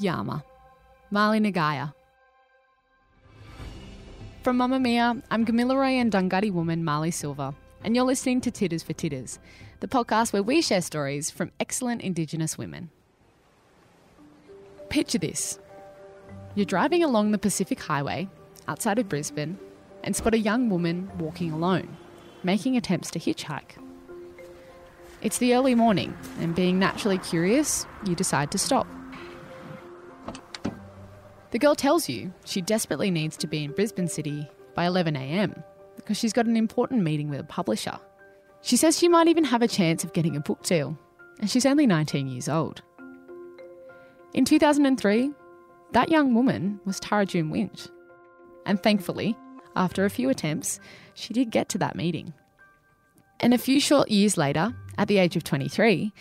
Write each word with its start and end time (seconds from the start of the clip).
Yama, 0.00 0.42
Mali 1.10 1.40
Nagaya. 1.40 1.92
From 4.42 4.56
Mamamia, 4.56 5.22
I'm 5.30 5.44
Gamilaroi 5.44 6.00
and 6.00 6.10
Dunghutti 6.10 6.50
woman 6.50 6.82
Marlee 6.82 7.12
Silva, 7.12 7.54
and 7.84 7.94
you're 7.94 8.06
listening 8.06 8.40
to 8.40 8.50
Tiddas 8.50 8.82
for 8.82 8.94
Tiddas, 8.94 9.38
the 9.80 9.88
podcast 9.88 10.32
where 10.32 10.42
we 10.42 10.62
share 10.62 10.80
stories 10.80 11.30
from 11.30 11.50
excellent 11.60 12.00
Indigenous 12.00 12.56
women. 12.56 12.88
Picture 14.88 15.18
this 15.18 15.58
you're 16.54 16.64
driving 16.64 17.04
along 17.04 17.32
the 17.32 17.38
Pacific 17.38 17.78
Highway 17.78 18.28
outside 18.66 18.98
of 18.98 19.08
Brisbane 19.08 19.58
and 20.02 20.16
spot 20.16 20.32
a 20.32 20.38
young 20.38 20.70
woman 20.70 21.10
walking 21.18 21.52
alone, 21.52 21.96
making 22.42 22.76
attempts 22.78 23.10
to 23.10 23.18
hitchhike. 23.18 23.76
It's 25.20 25.36
the 25.36 25.54
early 25.54 25.74
morning, 25.74 26.16
and 26.40 26.54
being 26.54 26.78
naturally 26.78 27.18
curious, 27.18 27.86
you 28.06 28.14
decide 28.14 28.50
to 28.52 28.58
stop. 28.58 28.86
The 31.50 31.58
girl 31.58 31.74
tells 31.74 32.08
you 32.08 32.32
she 32.44 32.60
desperately 32.60 33.10
needs 33.10 33.36
to 33.38 33.46
be 33.46 33.64
in 33.64 33.72
Brisbane 33.72 34.08
City 34.08 34.48
by 34.74 34.86
11am 34.86 35.62
because 35.96 36.16
she's 36.16 36.32
got 36.32 36.46
an 36.46 36.56
important 36.56 37.02
meeting 37.02 37.28
with 37.28 37.40
a 37.40 37.44
publisher. 37.44 37.98
She 38.62 38.76
says 38.76 38.98
she 38.98 39.08
might 39.08 39.28
even 39.28 39.44
have 39.44 39.62
a 39.62 39.68
chance 39.68 40.04
of 40.04 40.12
getting 40.12 40.36
a 40.36 40.40
book 40.40 40.62
deal, 40.62 40.96
and 41.40 41.50
she's 41.50 41.66
only 41.66 41.86
19 41.86 42.28
years 42.28 42.48
old. 42.48 42.82
In 44.32 44.44
2003, 44.44 45.32
that 45.92 46.08
young 46.08 46.34
woman 46.34 46.78
was 46.84 47.00
Tara 47.00 47.26
June 47.26 47.50
Winch. 47.50 47.88
And 48.64 48.80
thankfully, 48.80 49.36
after 49.74 50.04
a 50.04 50.10
few 50.10 50.30
attempts, 50.30 50.78
she 51.14 51.32
did 51.32 51.50
get 51.50 51.68
to 51.70 51.78
that 51.78 51.96
meeting. 51.96 52.32
And 53.40 53.54
a 53.54 53.58
few 53.58 53.80
short 53.80 54.10
years 54.10 54.36
later, 54.36 54.74
at 54.98 55.08
the 55.08 55.18
age 55.18 55.34
of 55.34 55.44
23, 55.44 56.12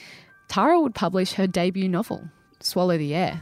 Tara 0.48 0.80
would 0.80 0.96
publish 0.96 1.34
her 1.34 1.46
debut 1.46 1.90
novel, 1.90 2.28
Swallow 2.62 2.98
the 2.98 3.14
Air. 3.14 3.42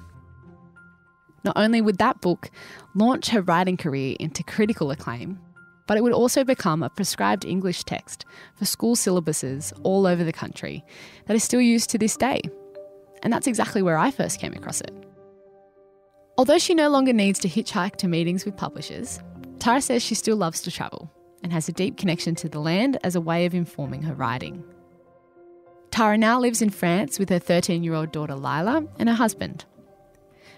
Not 1.48 1.56
only 1.56 1.80
would 1.80 1.98
that 2.00 2.20
book 2.20 2.52
launch 2.94 3.30
her 3.30 3.42
writing 3.42 3.78
career 3.78 4.17
into 4.20 4.44
critical 4.44 4.92
acclaim, 4.92 5.40
but 5.88 5.95
it 5.95 6.03
would 6.03 6.12
also 6.12 6.44
become 6.44 6.84
a 6.84 6.90
prescribed 6.90 7.45
English 7.45 7.86
text 7.86 8.26
for 8.58 8.66
school 8.66 8.98
syllabuses 8.98 9.72
all 9.84 10.06
over 10.06 10.25
the 10.25 10.34
country 10.34 10.84
that 11.25 11.38
is 11.38 11.45
still 11.45 11.62
used 11.62 11.90
to 11.92 11.98
this 11.98 12.18
day. 12.18 12.42
And 13.23 13.31
that's 13.31 13.48
exactly 13.48 13.81
where 13.81 13.98
I 13.98 14.12
first 14.12 14.42
came 14.42 14.52
across 14.52 14.81
it. 14.81 14.92
Although 16.38 16.58
she 16.58 16.75
no 16.75 16.90
longer 16.90 17.14
needs 17.14 17.40
to 17.40 17.48
hitchhike 17.48 17.95
to 17.95 18.09
meetings 18.09 18.44
with 18.44 18.58
publishers, 18.58 19.22
Tara 19.59 19.80
says 19.80 20.03
she 20.03 20.14
still 20.14 20.36
loves 20.36 20.59
to 20.64 20.72
travel 20.72 21.09
and 21.44 21.53
has 21.53 21.70
a 21.70 21.72
deep 21.72 21.95
connection 21.95 22.36
to 22.36 22.50
the 22.50 22.59
land 22.59 22.98
as 23.06 23.16
a 23.16 23.22
way 23.22 23.45
of 23.45 23.56
informing 23.56 24.02
her 24.02 24.16
writing. 24.16 24.66
Tara 25.92 26.18
now 26.18 26.42
lives 26.42 26.62
in 26.62 26.72
France 26.72 27.18
with 27.18 27.30
her 27.30 27.40
13 27.40 27.86
year 27.86 27.94
old 27.94 28.12
daughter 28.12 28.36
Lila 28.36 28.86
and 29.00 29.08
her 29.08 29.16
husband. 29.16 29.64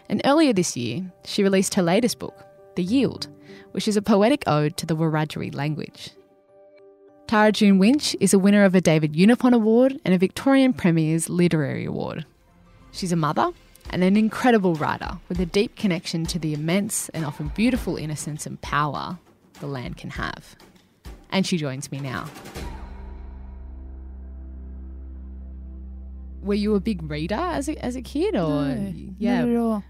And 0.09 0.21
earlier 0.25 0.53
this 0.53 0.75
year, 0.75 1.03
she 1.23 1.43
released 1.43 1.75
her 1.75 1.83
latest 1.83 2.17
book, 2.19 2.45
The 2.75 2.83
Yield, 2.83 3.27
which 3.71 3.87
is 3.87 3.95
a 3.95 4.01
poetic 4.01 4.43
ode 4.47 4.75
to 4.77 4.85
the 4.85 4.95
Wiradjuri 4.95 5.53
language. 5.53 6.09
Tara 7.27 7.51
June 7.51 7.77
Winch 7.77 8.15
is 8.19 8.33
a 8.33 8.39
winner 8.39 8.63
of 8.63 8.73
a 8.73 8.81
David 8.81 9.13
Unaipon 9.13 9.53
Award 9.53 9.99
and 10.03 10.15
a 10.15 10.17
Victorian 10.17 10.73
Premier's 10.73 11.29
Literary 11.29 11.85
Award. 11.85 12.25
She's 12.91 13.11
a 13.11 13.15
mother 13.15 13.51
and 13.91 14.03
an 14.03 14.17
incredible 14.17 14.73
writer 14.73 15.19
with 15.29 15.39
a 15.39 15.45
deep 15.45 15.75
connection 15.75 16.25
to 16.25 16.39
the 16.39 16.55
immense 16.55 17.09
and 17.09 17.23
often 17.23 17.49
beautiful 17.49 17.97
innocence 17.97 18.47
and 18.47 18.59
power 18.61 19.19
the 19.59 19.67
land 19.67 19.97
can 19.97 20.09
have. 20.09 20.55
And 21.31 21.45
she 21.45 21.57
joins 21.57 21.91
me 21.91 21.99
now. 21.99 22.25
Were 26.41 26.55
you 26.55 26.73
a 26.73 26.79
big 26.79 27.03
reader 27.03 27.35
as 27.35 27.69
a, 27.69 27.77
as 27.83 27.95
a 27.95 28.01
kid, 28.01 28.35
or 28.35 28.65
No, 28.65 28.93
yeah? 29.19 29.81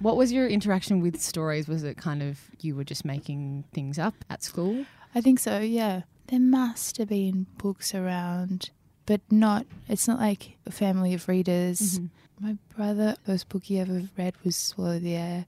Not 0.00 0.02
at 0.02 0.04
all. 0.04 0.10
What 0.10 0.16
was 0.16 0.32
your 0.32 0.46
interaction 0.48 1.00
with 1.00 1.20
stories? 1.20 1.68
Was 1.68 1.84
it 1.84 1.96
kind 1.96 2.22
of 2.22 2.40
you 2.60 2.74
were 2.74 2.84
just 2.84 3.04
making 3.04 3.64
things 3.72 3.98
up 3.98 4.14
at 4.30 4.42
school? 4.42 4.84
I 5.14 5.20
think 5.20 5.38
so, 5.38 5.58
yeah. 5.58 6.02
There 6.28 6.40
must 6.40 6.96
have 6.98 7.08
been 7.08 7.46
books 7.58 7.94
around, 7.94 8.70
but 9.06 9.20
not, 9.30 9.66
it's 9.88 10.08
not 10.08 10.18
like 10.18 10.56
a 10.66 10.70
family 10.70 11.14
of 11.14 11.28
readers. 11.28 11.98
Mm-hmm. 12.00 12.46
My 12.46 12.56
brother, 12.76 13.16
first 13.24 13.48
book 13.48 13.64
he 13.64 13.78
ever 13.80 14.02
read 14.18 14.34
was 14.44 14.56
Swallow 14.56 14.98
the 14.98 15.14
Air. 15.14 15.46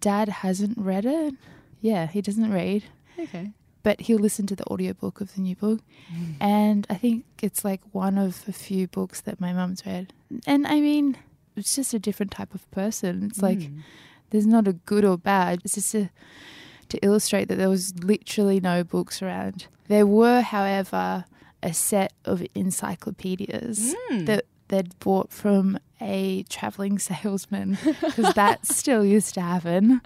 Dad 0.00 0.28
hasn't 0.28 0.76
read 0.78 1.04
it. 1.06 1.34
Yeah, 1.80 2.06
he 2.06 2.20
doesn't 2.20 2.50
read, 2.52 2.84
Okay. 3.18 3.52
but 3.82 4.00
he'll 4.02 4.18
listen 4.18 4.46
to 4.48 4.56
the 4.56 4.64
audiobook 4.66 5.20
of 5.20 5.34
the 5.34 5.40
new 5.40 5.54
book. 5.54 5.80
Mm. 6.12 6.34
And 6.40 6.86
I 6.90 6.94
think 6.94 7.24
it's 7.42 7.64
like 7.64 7.80
one 7.92 8.18
of 8.18 8.42
a 8.48 8.52
few 8.52 8.88
books 8.88 9.20
that 9.20 9.40
my 9.40 9.52
mum's 9.52 9.84
read. 9.86 10.12
And 10.46 10.66
I 10.66 10.80
mean, 10.80 11.16
it's 11.56 11.74
just 11.74 11.94
a 11.94 11.98
different 11.98 12.32
type 12.32 12.54
of 12.54 12.70
person. 12.70 13.24
It's 13.24 13.42
like, 13.42 13.58
Mm. 13.58 13.82
there's 14.30 14.46
not 14.46 14.68
a 14.68 14.72
good 14.74 15.04
or 15.04 15.16
bad. 15.18 15.60
It's 15.64 15.74
just 15.74 15.94
a, 15.94 16.10
to 16.88 16.98
illustrate 17.04 17.48
that 17.48 17.56
there 17.56 17.68
was 17.68 17.94
literally 18.02 18.60
no 18.60 18.84
books 18.84 19.22
around. 19.22 19.66
There 19.88 20.06
were, 20.06 20.40
however, 20.40 21.24
a 21.62 21.72
set 21.72 22.12
of 22.24 22.44
encyclopedias 22.54 23.94
Mm. 24.10 24.26
that 24.26 24.44
they'd 24.68 24.98
bought 24.98 25.32
from 25.32 25.78
a 25.98 26.42
traveling 26.50 26.98
salesman 27.10 27.78
because 27.82 28.34
that 28.34 28.66
still 28.66 29.02
used 29.02 29.32
to 29.32 29.40
happen. 29.40 30.02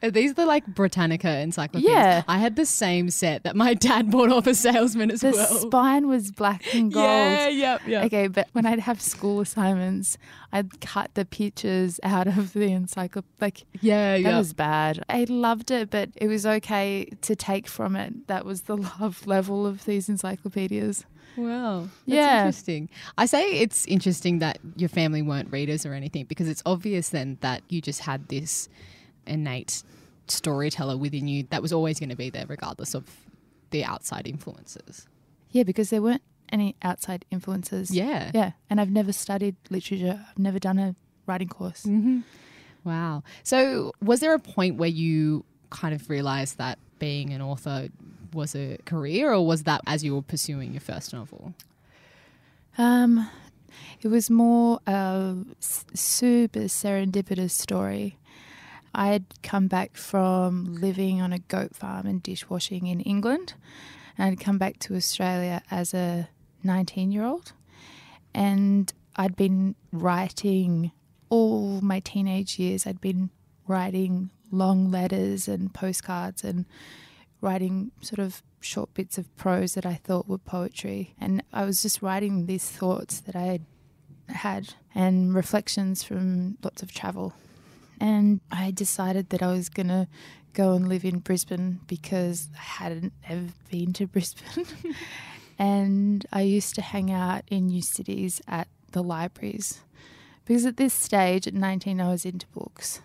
Are 0.00 0.10
these 0.10 0.34
the 0.34 0.46
like 0.46 0.64
Britannica 0.68 1.28
encyclopedias? 1.38 1.90
Yeah. 1.92 2.22
I 2.28 2.38
had 2.38 2.54
the 2.54 2.64
same 2.66 3.10
set 3.10 3.42
that 3.42 3.56
my 3.56 3.74
dad 3.74 4.08
bought 4.12 4.30
off 4.30 4.46
a 4.46 4.54
salesman 4.54 5.10
as 5.10 5.22
The 5.22 5.32
well. 5.32 5.46
spine 5.58 6.06
was 6.06 6.30
black 6.30 6.72
and 6.72 6.92
gold. 6.92 7.04
Yeah, 7.04 7.48
yep, 7.48 7.80
yep. 7.88 8.04
Okay, 8.04 8.28
but 8.28 8.46
when 8.52 8.66
I'd 8.66 8.78
have 8.78 9.00
school 9.00 9.40
assignments, 9.40 10.16
I'd 10.52 10.80
cut 10.80 11.10
the 11.14 11.24
pictures 11.24 11.98
out 12.04 12.28
of 12.28 12.52
the 12.52 12.70
encyclopedia. 12.70 13.32
Like, 13.40 13.64
Yeah, 13.80 14.12
That 14.12 14.20
yeah. 14.20 14.38
was 14.38 14.52
bad. 14.52 15.02
I 15.08 15.24
loved 15.28 15.72
it, 15.72 15.90
but 15.90 16.10
it 16.14 16.28
was 16.28 16.46
okay 16.46 17.06
to 17.22 17.34
take 17.34 17.66
from 17.66 17.96
it. 17.96 18.28
That 18.28 18.44
was 18.44 18.62
the 18.62 18.76
love 18.76 19.26
level 19.26 19.66
of 19.66 19.86
these 19.86 20.08
encyclopedias. 20.08 21.04
Wow. 21.36 21.80
That's 21.82 21.90
Yeah. 22.06 22.38
interesting. 22.46 22.88
I 23.18 23.26
say 23.26 23.58
it's 23.60 23.86
interesting 23.86 24.38
that 24.40 24.58
your 24.76 24.88
family 24.88 25.22
weren't 25.22 25.50
readers 25.52 25.84
or 25.86 25.92
anything 25.92 26.24
because 26.24 26.48
it's 26.48 26.62
obvious 26.66 27.10
then 27.10 27.38
that 27.40 27.62
you 27.68 27.80
just 27.80 28.00
had 28.00 28.28
this 28.28 28.68
innate 29.26 29.82
storyteller 30.28 30.96
within 30.96 31.28
you 31.28 31.44
that 31.50 31.62
was 31.62 31.72
always 31.72 31.98
going 32.00 32.08
to 32.10 32.16
be 32.16 32.30
there 32.30 32.46
regardless 32.46 32.94
of 32.94 33.04
the 33.70 33.84
outside 33.84 34.26
influences. 34.26 35.06
Yeah, 35.50 35.62
because 35.62 35.90
there 35.90 36.02
weren't 36.02 36.22
any 36.50 36.76
outside 36.82 37.24
influences. 37.30 37.90
Yeah. 37.90 38.30
Yeah. 38.34 38.52
And 38.70 38.80
I've 38.80 38.90
never 38.90 39.12
studied 39.12 39.56
literature, 39.70 40.24
I've 40.30 40.38
never 40.38 40.58
done 40.58 40.78
a 40.78 40.94
writing 41.26 41.48
course. 41.48 41.82
Mm-hmm. 41.84 42.20
Wow. 42.84 43.24
So, 43.42 43.92
was 44.00 44.20
there 44.20 44.32
a 44.32 44.38
point 44.38 44.76
where 44.76 44.88
you 44.88 45.44
kind 45.70 45.92
of 45.92 46.08
realized 46.08 46.58
that 46.58 46.78
being 47.00 47.32
an 47.32 47.42
author 47.42 47.88
was 48.36 48.54
a 48.54 48.78
career, 48.84 49.32
or 49.32 49.44
was 49.44 49.64
that 49.64 49.80
as 49.86 50.04
you 50.04 50.14
were 50.14 50.22
pursuing 50.22 50.72
your 50.72 50.80
first 50.80 51.12
novel? 51.12 51.54
Um, 52.78 53.28
it 54.00 54.08
was 54.08 54.30
more 54.30 54.78
a 54.86 55.34
super 55.60 56.60
serendipitous 56.60 57.50
story. 57.50 58.18
I 58.94 59.08
had 59.08 59.24
come 59.42 59.66
back 59.66 59.96
from 59.96 60.76
living 60.76 61.20
on 61.20 61.32
a 61.32 61.38
goat 61.38 61.74
farm 61.74 62.06
and 62.06 62.22
dishwashing 62.22 62.86
in 62.86 63.00
England, 63.00 63.54
and 64.16 64.32
I'd 64.32 64.40
come 64.40 64.58
back 64.58 64.78
to 64.80 64.94
Australia 64.94 65.62
as 65.70 65.92
a 65.92 66.28
19 66.62 67.10
year 67.12 67.24
old. 67.24 67.52
And 68.34 68.92
I'd 69.16 69.36
been 69.36 69.74
writing 69.92 70.92
all 71.28 71.80
my 71.80 72.00
teenage 72.00 72.58
years, 72.58 72.86
I'd 72.86 73.00
been 73.00 73.30
writing 73.66 74.30
long 74.50 74.90
letters 74.90 75.48
and 75.48 75.74
postcards 75.74 76.44
and 76.44 76.66
writing 77.46 77.92
sort 78.02 78.18
of 78.18 78.42
short 78.60 78.92
bits 78.92 79.16
of 79.16 79.34
prose 79.36 79.74
that 79.74 79.86
I 79.86 79.94
thought 79.94 80.28
were 80.28 80.36
poetry. 80.36 81.14
And 81.20 81.42
I 81.52 81.64
was 81.64 81.80
just 81.80 82.02
writing 82.02 82.46
these 82.46 82.68
thoughts 82.68 83.20
that 83.20 83.36
I 83.36 83.60
had 84.28 84.74
and 84.94 85.32
reflections 85.32 86.02
from 86.02 86.58
lots 86.62 86.82
of 86.82 86.92
travel. 86.92 87.34
And 88.00 88.40
I 88.50 88.72
decided 88.72 89.30
that 89.30 89.42
I 89.42 89.52
was 89.52 89.68
going 89.68 89.88
to 89.88 90.08
go 90.54 90.72
and 90.72 90.88
live 90.88 91.04
in 91.04 91.20
Brisbane 91.20 91.80
because 91.86 92.48
I 92.54 92.82
hadn't 92.82 93.12
ever 93.28 93.46
been 93.70 93.92
to 93.94 94.06
Brisbane. 94.14 94.66
and 95.58 96.26
I 96.32 96.42
used 96.42 96.74
to 96.74 96.82
hang 96.82 97.12
out 97.12 97.44
in 97.46 97.68
new 97.68 97.82
cities 97.82 98.42
at 98.48 98.66
the 98.90 99.04
libraries. 99.04 99.82
Because 100.44 100.66
at 100.66 100.76
this 100.76 100.94
stage, 100.94 101.46
at 101.46 101.54
19, 101.54 102.00
I 102.00 102.08
was 102.08 102.24
into 102.24 102.46
books. 102.48 103.02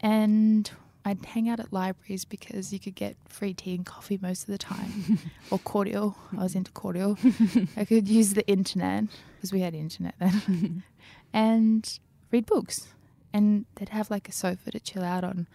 And 0.00 0.70
I'd 1.06 1.24
hang 1.24 1.48
out 1.48 1.60
at 1.60 1.72
libraries 1.72 2.24
because 2.24 2.72
you 2.72 2.80
could 2.80 2.96
get 2.96 3.16
free 3.28 3.54
tea 3.54 3.76
and 3.76 3.86
coffee 3.86 4.18
most 4.20 4.42
of 4.42 4.48
the 4.48 4.58
time, 4.58 5.20
or 5.52 5.58
cordial. 5.60 6.16
I 6.36 6.42
was 6.42 6.56
into 6.56 6.72
cordial. 6.72 7.16
I 7.76 7.84
could 7.84 8.08
use 8.08 8.34
the 8.34 8.44
internet 8.48 9.04
because 9.36 9.52
we 9.52 9.60
had 9.60 9.72
internet 9.72 10.16
then, 10.18 10.82
and 11.32 11.98
read 12.32 12.44
books. 12.44 12.88
And 13.32 13.66
they'd 13.76 13.90
have 13.90 14.10
like 14.10 14.28
a 14.28 14.32
sofa 14.32 14.72
to 14.72 14.80
chill 14.80 15.04
out 15.04 15.22
on. 15.22 15.46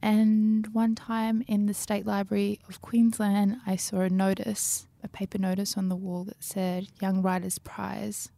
And 0.00 0.68
one 0.72 0.94
time 0.94 1.44
in 1.46 1.66
the 1.66 1.74
State 1.74 2.06
Library 2.06 2.58
of 2.66 2.80
Queensland, 2.80 3.58
I 3.66 3.76
saw 3.76 4.00
a 4.00 4.08
notice, 4.08 4.86
a 5.02 5.08
paper 5.08 5.36
notice 5.36 5.76
on 5.76 5.90
the 5.90 5.96
wall 5.96 6.24
that 6.24 6.42
said 6.42 6.88
Young 7.02 7.20
Writers 7.20 7.58
Prize, 7.58 8.30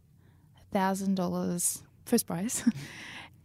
$1,000 0.75 1.83
first 2.05 2.27
prize. 2.27 2.65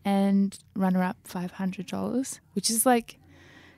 And 0.04 0.58
runner 0.76 1.04
up 1.04 1.18
$500, 1.28 2.40
which 2.54 2.70
is 2.70 2.86
like 2.86 3.18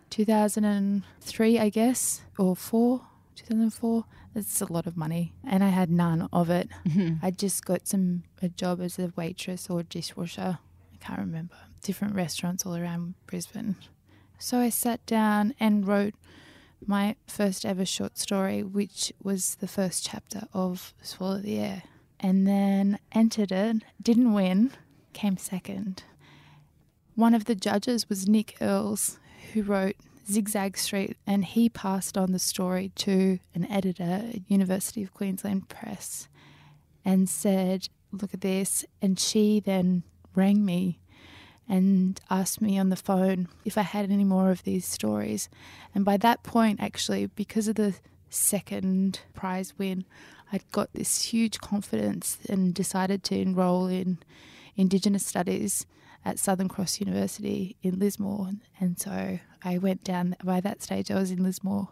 2003, 0.09 1.59
I 1.59 1.69
guess, 1.69 2.21
or 2.37 2.55
4, 2.55 3.01
2004. 3.35 4.05
It's 4.35 4.61
a 4.61 4.71
lot 4.71 4.87
of 4.87 4.97
money. 4.97 5.33
And 5.43 5.63
I 5.63 5.69
had 5.69 5.89
none 5.89 6.27
of 6.33 6.49
it. 6.49 6.69
Mm-hmm. 6.87 7.25
I 7.25 7.31
just 7.31 7.65
got 7.65 7.87
some 7.87 8.23
a 8.41 8.49
job 8.49 8.81
as 8.81 8.97
a 8.97 9.13
waitress 9.15 9.69
or 9.69 9.83
dishwasher. 9.83 10.59
I 10.93 10.97
can't 10.97 11.19
remember. 11.19 11.55
Different 11.81 12.15
restaurants 12.15 12.65
all 12.65 12.75
around 12.75 13.15
Brisbane. 13.27 13.75
So 14.39 14.59
I 14.59 14.69
sat 14.69 15.05
down 15.05 15.53
and 15.59 15.87
wrote 15.87 16.15
my 16.85 17.15
first 17.27 17.65
ever 17.65 17.85
short 17.85 18.17
story, 18.17 18.63
which 18.63 19.13
was 19.21 19.55
the 19.55 19.67
first 19.67 20.05
chapter 20.05 20.47
of 20.53 20.93
Swallow 21.01 21.39
the 21.39 21.59
Air. 21.59 21.83
And 22.19 22.47
then 22.47 22.99
entered 23.11 23.51
it, 23.51 23.83
didn't 24.01 24.33
win, 24.33 24.71
came 25.13 25.37
second. 25.37 26.03
One 27.15 27.35
of 27.35 27.45
the 27.45 27.53
judges 27.53 28.09
was 28.09 28.27
Nick 28.27 28.57
Earls, 28.59 29.19
who 29.53 29.61
wrote 29.61 29.97
Zigzag 30.27 30.77
Street, 30.77 31.15
and 31.27 31.45
he 31.45 31.69
passed 31.69 32.17
on 32.17 32.31
the 32.31 32.39
story 32.39 32.91
to 32.95 33.37
an 33.53 33.69
editor 33.69 34.23
at 34.33 34.49
University 34.49 35.03
of 35.03 35.13
Queensland 35.13 35.69
Press 35.69 36.27
and 37.05 37.29
said, 37.29 37.87
Look 38.11 38.33
at 38.33 38.41
this. 38.41 38.83
And 38.99 39.19
she 39.19 39.59
then 39.59 40.01
rang 40.33 40.65
me 40.65 41.01
and 41.69 42.19
asked 42.31 42.61
me 42.61 42.79
on 42.79 42.89
the 42.89 42.95
phone 42.95 43.47
if 43.63 43.77
I 43.77 43.83
had 43.83 44.09
any 44.09 44.23
more 44.23 44.49
of 44.49 44.63
these 44.63 44.85
stories. 44.87 45.49
And 45.93 46.03
by 46.03 46.17
that 46.17 46.41
point, 46.41 46.81
actually, 46.81 47.27
because 47.27 47.67
of 47.67 47.75
the 47.75 47.93
second 48.31 49.19
prize 49.35 49.77
win, 49.77 50.05
I'd 50.51 50.69
got 50.71 50.93
this 50.93 51.25
huge 51.25 51.59
confidence 51.59 52.39
and 52.49 52.73
decided 52.73 53.23
to 53.25 53.39
enroll 53.39 53.85
in 53.85 54.17
Indigenous 54.75 55.25
Studies 55.25 55.85
at 56.25 56.39
Southern 56.39 56.69
Cross 56.69 56.99
University 56.99 57.75
in 57.81 57.99
Lismore. 57.99 58.51
And 58.79 58.99
so 58.99 59.39
I 59.63 59.77
went 59.77 60.03
down, 60.03 60.35
by 60.43 60.61
that 60.61 60.81
stage, 60.81 61.11
I 61.11 61.15
was 61.15 61.31
in 61.31 61.43
Lismore. 61.43 61.89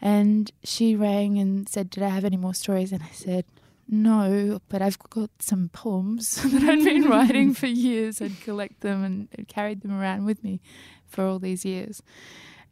And 0.00 0.50
she 0.64 0.96
rang 0.96 1.38
and 1.38 1.68
said, 1.68 1.90
Did 1.90 2.02
I 2.02 2.08
have 2.08 2.24
any 2.24 2.36
more 2.36 2.54
stories? 2.54 2.92
And 2.92 3.02
I 3.02 3.10
said, 3.12 3.44
No, 3.88 4.60
but 4.68 4.80
I've 4.80 4.98
got 4.98 5.30
some 5.40 5.68
poems 5.72 6.36
that 6.42 6.62
I've 6.62 6.84
been 6.84 7.04
writing 7.08 7.52
for 7.52 7.66
years 7.66 8.22
I'd 8.22 8.40
collect 8.40 8.80
them 8.80 9.04
and 9.04 9.48
carried 9.48 9.82
them 9.82 9.98
around 9.98 10.24
with 10.24 10.42
me 10.42 10.60
for 11.06 11.24
all 11.24 11.38
these 11.38 11.64
years. 11.64 12.02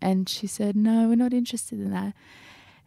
And 0.01 0.29
she 0.29 0.47
said, 0.47 0.75
No, 0.77 1.09
we're 1.09 1.17
not 1.17 1.35
interested 1.35 1.79
in 1.79 1.91
that. 1.91 2.15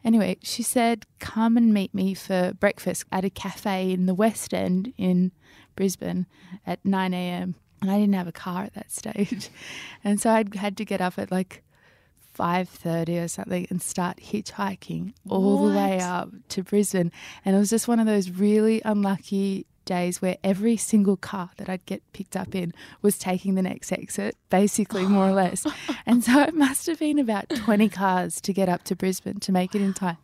Anyway, 0.03 0.37
she 0.41 0.63
said, 0.63 1.05
Come 1.19 1.55
and 1.55 1.73
meet 1.73 1.93
me 1.93 2.15
for 2.15 2.53
breakfast 2.53 3.05
at 3.11 3.25
a 3.25 3.29
cafe 3.29 3.91
in 3.91 4.07
the 4.07 4.15
West 4.15 4.53
End 4.53 4.93
in 4.97 5.31
Brisbane 5.75 6.25
at 6.65 6.83
9 6.85 7.13
a.m. 7.13 7.55
And 7.81 7.89
I 7.89 7.99
didn't 7.99 8.15
have 8.15 8.27
a 8.27 8.31
car 8.31 8.63
at 8.63 8.73
that 8.73 8.91
stage. 8.91 9.49
And 10.03 10.19
so 10.19 10.31
I 10.31 10.43
had 10.55 10.77
to 10.77 10.85
get 10.85 10.99
up 11.01 11.19
at 11.19 11.31
like 11.31 11.63
5.30 12.37 13.23
or 13.23 13.27
something 13.27 13.67
and 13.69 13.81
start 13.81 14.17
hitchhiking 14.17 15.13
all 15.29 15.67
the 15.67 15.75
way 15.75 15.99
up 15.99 16.29
to 16.49 16.63
Brisbane. 16.63 17.11
And 17.45 17.55
it 17.55 17.59
was 17.59 17.69
just 17.69 17.87
one 17.87 17.99
of 17.99 18.07
those 18.07 18.31
really 18.31 18.81
unlucky 18.83 19.67
days 19.85 20.21
where 20.21 20.37
every 20.43 20.77
single 20.77 21.17
car 21.17 21.51
that 21.57 21.69
I'd 21.69 21.85
get 21.85 22.01
picked 22.13 22.35
up 22.35 22.55
in 22.55 22.73
was 23.01 23.17
taking 23.17 23.55
the 23.55 23.61
next 23.61 23.91
exit, 23.91 24.37
basically, 24.49 25.05
more 25.05 25.27
or 25.27 25.33
less. 25.33 25.65
And 26.05 26.23
so 26.23 26.41
it 26.41 26.55
must 26.55 26.87
have 26.87 26.99
been 26.99 27.19
about 27.19 27.49
20 27.49 27.87
cars 27.89 28.41
to 28.41 28.53
get 28.53 28.67
up 28.67 28.83
to 28.85 28.95
Brisbane 28.95 29.39
to 29.41 29.51
make 29.51 29.75
it 29.75 29.81
in 29.81 29.93
time. 29.93 30.17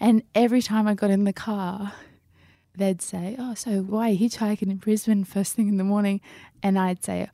And 0.00 0.22
every 0.34 0.62
time 0.62 0.86
I 0.88 0.94
got 0.94 1.10
in 1.10 1.24
the 1.24 1.32
car, 1.32 1.92
they'd 2.76 3.02
say, 3.02 3.36
Oh, 3.38 3.54
so 3.54 3.82
why 3.82 4.08
are 4.08 4.12
you 4.12 4.28
hitchhiking 4.28 4.70
in 4.70 4.76
Brisbane 4.76 5.24
first 5.24 5.54
thing 5.54 5.68
in 5.68 5.76
the 5.76 5.84
morning? 5.84 6.20
And 6.62 6.78
I'd 6.78 7.04
say, 7.04 7.28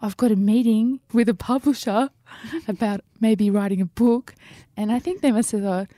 I've 0.00 0.16
got 0.16 0.30
a 0.30 0.36
meeting 0.36 1.00
with 1.12 1.28
a 1.28 1.34
publisher 1.34 2.10
about 2.68 3.00
maybe 3.20 3.50
writing 3.50 3.80
a 3.80 3.86
book. 3.86 4.34
And 4.76 4.92
I 4.92 4.98
think 4.98 5.20
they 5.20 5.32
must 5.32 5.52
have 5.52 5.62
thought, 5.62 5.88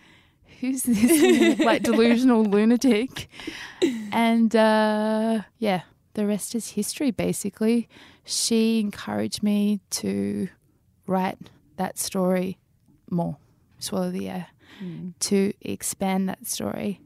Who's 0.61 0.83
this 0.83 1.59
like 1.65 1.83
delusional 1.83 2.45
lunatic? 2.45 3.29
And 4.13 4.55
uh, 4.57 5.43
yeah, 5.59 5.83
the 6.15 6.27
rest 6.27 6.55
is 6.55 6.71
history 6.71 7.11
basically. 7.13 7.89
She 8.25 8.81
encouraged 8.81 9.43
me 9.43 9.81
to 9.91 10.49
write 11.07 11.39
that 11.77 11.97
story 11.97 12.59
more, 13.09 13.37
Swallow 13.79 14.11
the 14.11 14.29
Air, 14.29 14.47
to 15.21 15.53
expand 15.63 16.29
that 16.29 16.47
story. 16.47 17.01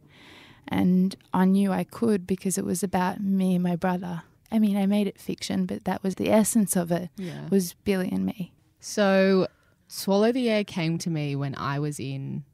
And 0.73 1.15
I 1.35 1.45
knew 1.45 1.71
I 1.73 1.85
could 1.85 2.27
because 2.27 2.57
it 2.57 2.65
was 2.65 2.83
about 2.83 3.21
me 3.21 3.55
and 3.55 3.63
my 3.63 3.77
brother. 3.77 4.23
I 4.51 4.59
mean, 4.59 4.77
I 4.77 4.87
made 4.87 5.07
it 5.07 5.19
fiction, 5.21 5.67
but 5.67 5.85
that 5.85 6.03
was 6.03 6.15
the 6.17 6.31
essence 6.31 6.77
of 6.77 6.91
it, 6.91 7.11
Yeah. 7.17 7.49
was 7.51 7.75
Billy 7.85 8.09
and 8.11 8.25
me. 8.27 8.53
So, 8.81 9.49
Swallow 9.89 10.33
the 10.33 10.49
Air 10.49 10.65
came 10.65 10.99
to 10.99 11.11
me 11.11 11.37
when 11.37 11.55
I 11.57 11.79
was 11.79 12.01
in 12.01 12.45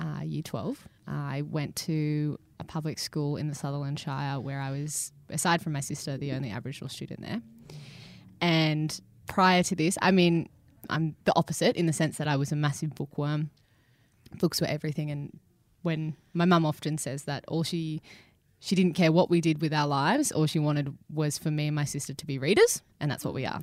uh, 0.00 0.20
year 0.24 0.42
12. 0.42 0.88
I 1.06 1.42
went 1.42 1.76
to 1.76 2.38
a 2.58 2.64
public 2.64 2.98
school 2.98 3.36
in 3.36 3.48
the 3.48 3.54
Sutherland 3.54 3.98
Shire 4.00 4.40
where 4.40 4.60
I 4.60 4.70
was, 4.70 5.12
aside 5.28 5.60
from 5.62 5.72
my 5.74 5.80
sister, 5.80 6.16
the 6.16 6.32
only 6.32 6.50
Aboriginal 6.50 6.88
student 6.88 7.20
there. 7.20 7.42
And 8.40 8.98
prior 9.26 9.62
to 9.64 9.76
this, 9.76 9.96
I 10.02 10.10
mean, 10.10 10.48
I'm 10.90 11.14
the 11.24 11.32
opposite 11.36 11.76
in 11.76 11.86
the 11.86 11.92
sense 11.92 12.16
that 12.18 12.28
I 12.28 12.36
was 12.36 12.52
a 12.52 12.56
massive 12.56 12.94
bookworm. 12.94 13.50
Books 14.38 14.60
were 14.60 14.66
everything. 14.66 15.10
And 15.10 15.38
when 15.84 16.16
my 16.32 16.44
mum 16.44 16.66
often 16.66 16.98
says 16.98 17.24
that 17.24 17.44
all 17.46 17.62
she 17.62 18.02
she 18.58 18.74
didn't 18.74 18.94
care 18.94 19.12
what 19.12 19.28
we 19.28 19.42
did 19.42 19.60
with 19.60 19.74
our 19.74 19.86
lives, 19.86 20.32
all 20.32 20.46
she 20.46 20.58
wanted 20.58 20.96
was 21.12 21.36
for 21.36 21.50
me 21.50 21.66
and 21.66 21.76
my 21.76 21.84
sister 21.84 22.14
to 22.14 22.26
be 22.26 22.38
readers, 22.38 22.80
and 22.98 23.10
that's 23.10 23.22
what 23.22 23.34
we 23.34 23.44
are. 23.44 23.62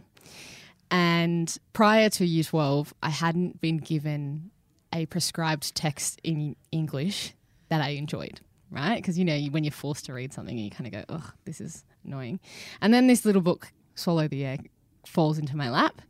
And 0.92 1.58
prior 1.74 2.08
to 2.12 2.26
year 2.26 2.44
12, 2.44 2.94
I 3.02 3.10
hadn't 3.10 3.60
been 3.62 3.78
given 3.78 4.52
a 4.94 5.08
prescribed 5.08 5.74
text 5.74 6.22
in 6.24 6.56
English 6.72 7.34
that 7.70 7.82
I 7.82 7.90
enjoyed, 7.90 8.42
right? 8.70 8.98
Because, 8.98 9.18
you 9.18 9.26
know, 9.26 9.40
when 9.50 9.64
you're 9.64 9.72
forced 9.72 10.06
to 10.06 10.14
read 10.14 10.34
something, 10.34 10.56
you 10.56 10.70
kind 10.70 10.86
of 10.86 10.94
go, 10.94 11.16
ugh, 11.16 11.34
this 11.46 11.62
is 11.62 11.84
annoying. 12.06 12.40
And 12.82 12.94
then 12.94 13.08
this 13.08 13.26
little 13.26 13.42
book, 13.42 13.72
Swallow 13.96 14.28
the 14.28 14.46
Air, 14.46 14.58
falls 15.06 15.40
into 15.40 15.58
my 15.58 15.72
lap. 15.72 16.02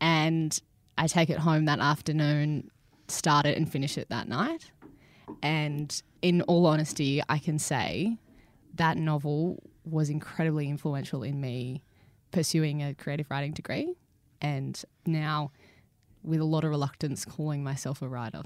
And 0.00 0.58
I 0.96 1.08
take 1.08 1.28
it 1.28 1.38
home 1.38 1.66
that 1.66 1.80
afternoon, 1.80 2.70
start 3.08 3.44
it 3.44 3.58
and 3.58 3.70
finish 3.70 3.98
it 3.98 4.08
that 4.08 4.28
night. 4.28 4.70
And 5.42 6.02
in 6.22 6.42
all 6.42 6.66
honesty, 6.66 7.22
I 7.28 7.38
can 7.38 7.58
say 7.58 8.18
that 8.74 8.96
novel 8.96 9.62
was 9.84 10.10
incredibly 10.10 10.68
influential 10.68 11.22
in 11.22 11.40
me 11.40 11.82
pursuing 12.30 12.82
a 12.82 12.94
creative 12.94 13.26
writing 13.30 13.52
degree 13.52 13.92
and 14.40 14.82
now 15.06 15.50
with 16.22 16.40
a 16.40 16.44
lot 16.44 16.64
of 16.64 16.70
reluctance 16.70 17.24
calling 17.24 17.64
myself 17.64 18.02
a 18.02 18.08
writer. 18.08 18.42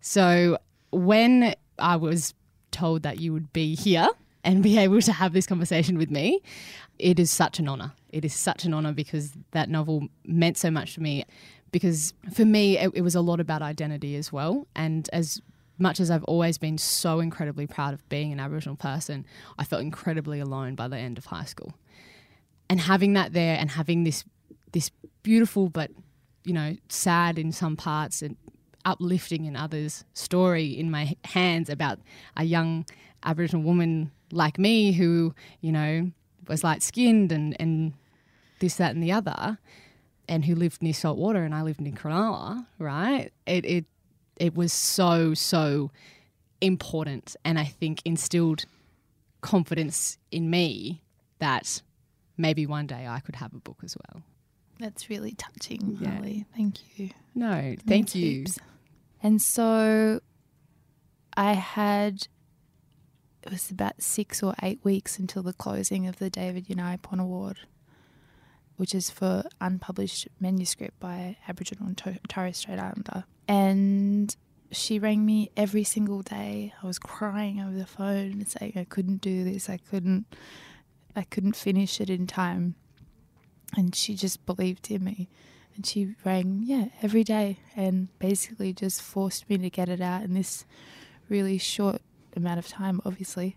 So 0.00 0.58
when 0.90 1.54
I 1.78 1.96
was 1.96 2.34
told 2.70 3.02
that 3.02 3.20
you 3.20 3.32
would 3.32 3.52
be 3.52 3.74
here 3.74 4.08
and 4.44 4.62
be 4.62 4.78
able 4.78 5.00
to 5.02 5.12
have 5.12 5.32
this 5.32 5.46
conversation 5.46 5.98
with 5.98 6.10
me, 6.10 6.40
it 6.98 7.18
is 7.18 7.30
such 7.30 7.58
an 7.58 7.68
honor. 7.68 7.92
It 8.10 8.24
is 8.24 8.34
such 8.34 8.64
an 8.64 8.74
honor 8.74 8.92
because 8.92 9.32
that 9.52 9.68
novel 9.68 10.08
meant 10.24 10.56
so 10.56 10.70
much 10.70 10.94
to 10.94 11.02
me. 11.02 11.24
Because 11.70 12.14
for 12.32 12.44
me, 12.44 12.78
it, 12.78 12.90
it 12.94 13.02
was 13.02 13.14
a 13.14 13.20
lot 13.20 13.40
about 13.40 13.62
identity 13.62 14.16
as 14.16 14.32
well. 14.32 14.66
And 14.74 15.08
as 15.12 15.42
much 15.78 16.00
as 16.00 16.10
I've 16.10 16.24
always 16.24 16.58
been 16.58 16.78
so 16.78 17.20
incredibly 17.20 17.66
proud 17.66 17.94
of 17.94 18.06
being 18.08 18.32
an 18.32 18.40
Aboriginal 18.40 18.76
person, 18.76 19.24
I 19.58 19.64
felt 19.64 19.82
incredibly 19.82 20.40
alone 20.40 20.74
by 20.74 20.88
the 20.88 20.96
end 20.96 21.18
of 21.18 21.26
high 21.26 21.44
school. 21.44 21.74
And 22.68 22.80
having 22.80 23.14
that 23.14 23.32
there 23.32 23.56
and 23.58 23.70
having 23.70 24.04
this 24.04 24.24
this 24.72 24.90
beautiful 25.22 25.68
but 25.68 25.90
you 26.44 26.52
know 26.52 26.76
sad 26.88 27.38
in 27.38 27.52
some 27.52 27.76
parts 27.76 28.22
and 28.22 28.36
uplifting 28.84 29.44
in 29.44 29.56
others 29.56 30.04
story 30.14 30.66
in 30.66 30.90
my 30.90 31.16
hands 31.24 31.68
about 31.68 31.98
a 32.36 32.44
young 32.44 32.84
Aboriginal 33.24 33.62
woman 33.62 34.10
like 34.30 34.58
me 34.58 34.92
who 34.92 35.34
you 35.60 35.72
know 35.72 36.10
was 36.46 36.64
light 36.64 36.82
skinned 36.82 37.32
and 37.32 37.56
and 37.60 37.92
this 38.60 38.76
that 38.76 38.94
and 38.94 39.02
the 39.02 39.12
other 39.12 39.58
and 40.28 40.44
who 40.44 40.54
lived 40.54 40.82
near 40.82 40.92
saltwater 40.92 41.42
and 41.44 41.54
I 41.54 41.62
lived 41.62 41.80
in 41.80 41.92
Cronulla 41.94 42.66
right 42.78 43.30
it 43.46 43.64
it 43.64 43.84
it 44.38 44.54
was 44.54 44.72
so 44.72 45.34
so 45.34 45.90
important 46.60 47.36
and 47.44 47.58
I 47.58 47.64
think 47.64 48.00
instilled 48.04 48.64
confidence 49.40 50.18
in 50.32 50.50
me 50.50 51.02
that 51.38 51.82
maybe 52.36 52.66
one 52.66 52.86
day 52.86 53.06
I 53.06 53.20
could 53.20 53.36
have 53.36 53.52
a 53.54 53.58
book 53.58 53.78
as 53.84 53.96
well. 53.96 54.22
That's 54.80 55.08
really 55.10 55.32
touching, 55.32 55.98
Yeah. 56.00 56.16
Holly. 56.16 56.44
Thank 56.56 56.98
you. 56.98 57.10
No, 57.34 57.74
thank 57.86 58.14
you. 58.14 58.40
heaps. 58.40 58.58
And 59.22 59.40
so 59.42 60.20
I 61.36 61.52
had, 61.54 62.26
it 63.44 63.50
was 63.50 63.70
about 63.70 64.02
six 64.02 64.42
or 64.42 64.54
eight 64.62 64.80
weeks 64.84 65.18
until 65.18 65.42
the 65.42 65.52
closing 65.52 66.06
of 66.06 66.16
the 66.18 66.30
David 66.30 66.66
Unaipon 66.66 67.20
Award, 67.20 67.60
which 68.78 68.94
is 68.94 69.10
for 69.10 69.42
unpublished 69.60 70.28
manuscript 70.40 70.98
by 71.00 71.36
Aboriginal 71.48 71.88
and 71.88 71.98
To- 71.98 72.18
Torres 72.28 72.58
Strait 72.58 72.78
Islander. 72.78 73.24
And 73.48 74.34
she 74.70 74.98
rang 74.98 75.26
me 75.26 75.50
every 75.56 75.82
single 75.82 76.22
day. 76.22 76.72
I 76.80 76.86
was 76.86 76.98
crying 76.98 77.60
over 77.60 77.76
the 77.76 77.86
phone 77.86 78.46
saying 78.46 78.74
I 78.76 78.84
couldn't 78.84 79.20
do 79.20 79.42
this. 79.44 79.68
I 79.68 79.78
couldn't 79.78 80.26
I 81.16 81.24
couldn't 81.24 81.56
finish 81.56 82.00
it 82.00 82.08
in 82.08 82.28
time. 82.28 82.76
And 83.76 83.94
she 83.94 84.14
just 84.14 84.46
believed 84.46 84.90
in 84.90 85.02
me. 85.02 85.28
And 85.74 85.84
she 85.84 86.14
rang, 86.24 86.62
yeah, 86.64 86.86
every 87.02 87.24
day 87.24 87.58
and 87.74 88.08
basically 88.20 88.72
just 88.72 89.02
forced 89.02 89.48
me 89.50 89.58
to 89.58 89.70
get 89.70 89.88
it 89.88 90.00
out 90.00 90.22
in 90.22 90.34
this 90.34 90.64
really 91.28 91.58
short 91.58 92.00
amount 92.36 92.60
of 92.60 92.68
time, 92.68 93.00
obviously. 93.04 93.56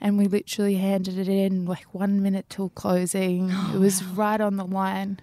And 0.00 0.16
we 0.16 0.26
literally 0.26 0.76
handed 0.76 1.18
it 1.18 1.28
in 1.28 1.64
like 1.64 1.92
one 1.92 2.22
minute 2.22 2.46
till 2.48 2.70
closing. 2.70 3.50
Oh, 3.52 3.72
it 3.74 3.78
was 3.78 4.02
wow. 4.02 4.12
right 4.14 4.40
on 4.40 4.56
the 4.56 4.64
line. 4.64 5.20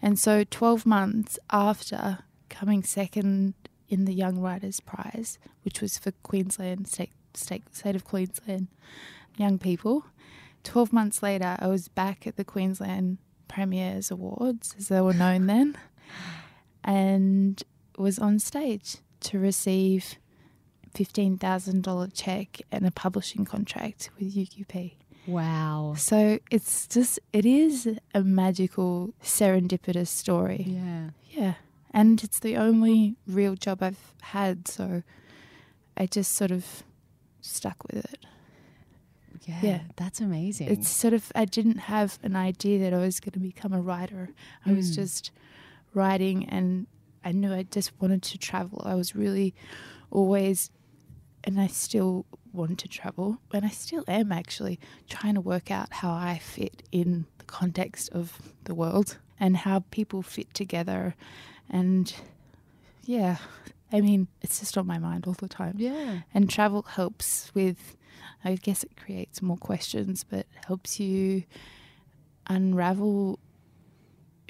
And 0.00 0.18
so 0.18 0.44
12 0.44 0.86
months 0.86 1.38
after 1.50 2.18
coming 2.48 2.82
second 2.82 3.54
in 3.88 4.04
the 4.04 4.14
Young 4.14 4.40
Writers 4.40 4.80
Prize, 4.80 5.38
which 5.62 5.80
was 5.80 5.98
for 5.98 6.12
Queensland, 6.22 6.88
state, 6.88 7.12
state, 7.34 7.74
state 7.74 7.96
of 7.96 8.04
Queensland 8.04 8.68
young 9.36 9.58
people, 9.58 10.04
12 10.64 10.92
months 10.92 11.22
later, 11.22 11.56
I 11.58 11.68
was 11.68 11.88
back 11.88 12.26
at 12.26 12.36
the 12.36 12.44
Queensland 12.44 13.18
Premiers 13.48 14.10
Awards, 14.10 14.74
as 14.78 14.88
they 14.88 15.00
were 15.00 15.14
known 15.14 15.46
then, 15.46 15.76
and 16.84 17.62
was 17.96 18.18
on 18.18 18.38
stage 18.38 18.98
to 19.20 19.38
receive 19.38 20.16
$15,000 20.94 22.10
check 22.14 22.60
and 22.72 22.86
a 22.86 22.90
publishing 22.90 23.44
contract 23.44 24.10
with 24.18 24.34
UQP. 24.34 24.92
Wow. 25.26 25.94
So 25.96 26.38
it's 26.50 26.86
just, 26.86 27.18
it 27.32 27.44
is 27.44 27.88
a 28.14 28.22
magical, 28.22 29.12
serendipitous 29.22 30.08
story. 30.08 30.64
Yeah. 30.68 31.10
Yeah. 31.30 31.54
And 31.92 32.22
it's 32.24 32.38
the 32.38 32.56
only 32.56 33.16
real 33.26 33.54
job 33.54 33.82
I've 33.82 34.14
had. 34.22 34.68
So 34.68 35.02
I 35.96 36.06
just 36.06 36.34
sort 36.34 36.50
of 36.50 36.82
stuck 37.40 37.76
with 37.90 38.04
it. 38.04 38.20
Yeah. 39.44 39.58
Yeah. 39.62 39.80
That's 39.96 40.20
amazing. 40.20 40.68
It's 40.68 40.88
sort 40.88 41.14
of, 41.14 41.30
I 41.34 41.44
didn't 41.44 41.78
have 41.78 42.18
an 42.22 42.36
idea 42.36 42.78
that 42.80 42.94
I 42.94 42.98
was 42.98 43.20
going 43.20 43.32
to 43.32 43.38
become 43.38 43.72
a 43.72 43.80
writer. 43.80 44.30
I 44.66 44.72
was 44.72 44.90
Mm. 44.92 44.94
just 44.96 45.30
writing 45.94 46.46
and 46.48 46.86
I 47.24 47.32
knew 47.32 47.52
I 47.52 47.64
just 47.64 47.92
wanted 48.00 48.22
to 48.22 48.38
travel. 48.38 48.82
I 48.84 48.94
was 48.94 49.14
really 49.14 49.54
always, 50.10 50.70
and 51.48 51.58
I 51.58 51.66
still 51.66 52.26
want 52.52 52.78
to 52.80 52.88
travel, 52.88 53.38
and 53.54 53.64
I 53.64 53.70
still 53.70 54.04
am 54.06 54.32
actually 54.32 54.78
trying 55.08 55.34
to 55.34 55.40
work 55.40 55.70
out 55.70 55.90
how 55.90 56.10
I 56.10 56.38
fit 56.44 56.82
in 56.92 57.24
the 57.38 57.46
context 57.46 58.10
of 58.12 58.38
the 58.64 58.74
world 58.74 59.16
and 59.40 59.56
how 59.56 59.82
people 59.90 60.20
fit 60.20 60.52
together. 60.52 61.14
And 61.70 62.12
yeah, 63.06 63.38
I 63.90 64.02
mean, 64.02 64.28
it's 64.42 64.60
just 64.60 64.76
on 64.76 64.86
my 64.86 64.98
mind 64.98 65.26
all 65.26 65.32
the 65.32 65.48
time. 65.48 65.76
yeah. 65.78 66.18
And 66.34 66.50
travel 66.50 66.82
helps 66.82 67.50
with, 67.54 67.96
I 68.44 68.56
guess 68.56 68.84
it 68.84 68.94
creates 68.98 69.40
more 69.40 69.56
questions, 69.56 70.24
but 70.24 70.44
helps 70.66 71.00
you 71.00 71.44
unravel 72.46 73.38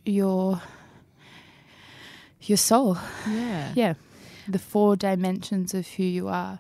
your 0.05 0.61
your 2.41 2.59
soul. 2.59 2.99
Yeah. 3.29 3.73
Yeah, 3.77 3.95
the 4.49 4.59
four 4.59 4.97
dimensions 4.97 5.75
of 5.75 5.87
who 5.87 6.03
you 6.03 6.27
are. 6.27 6.59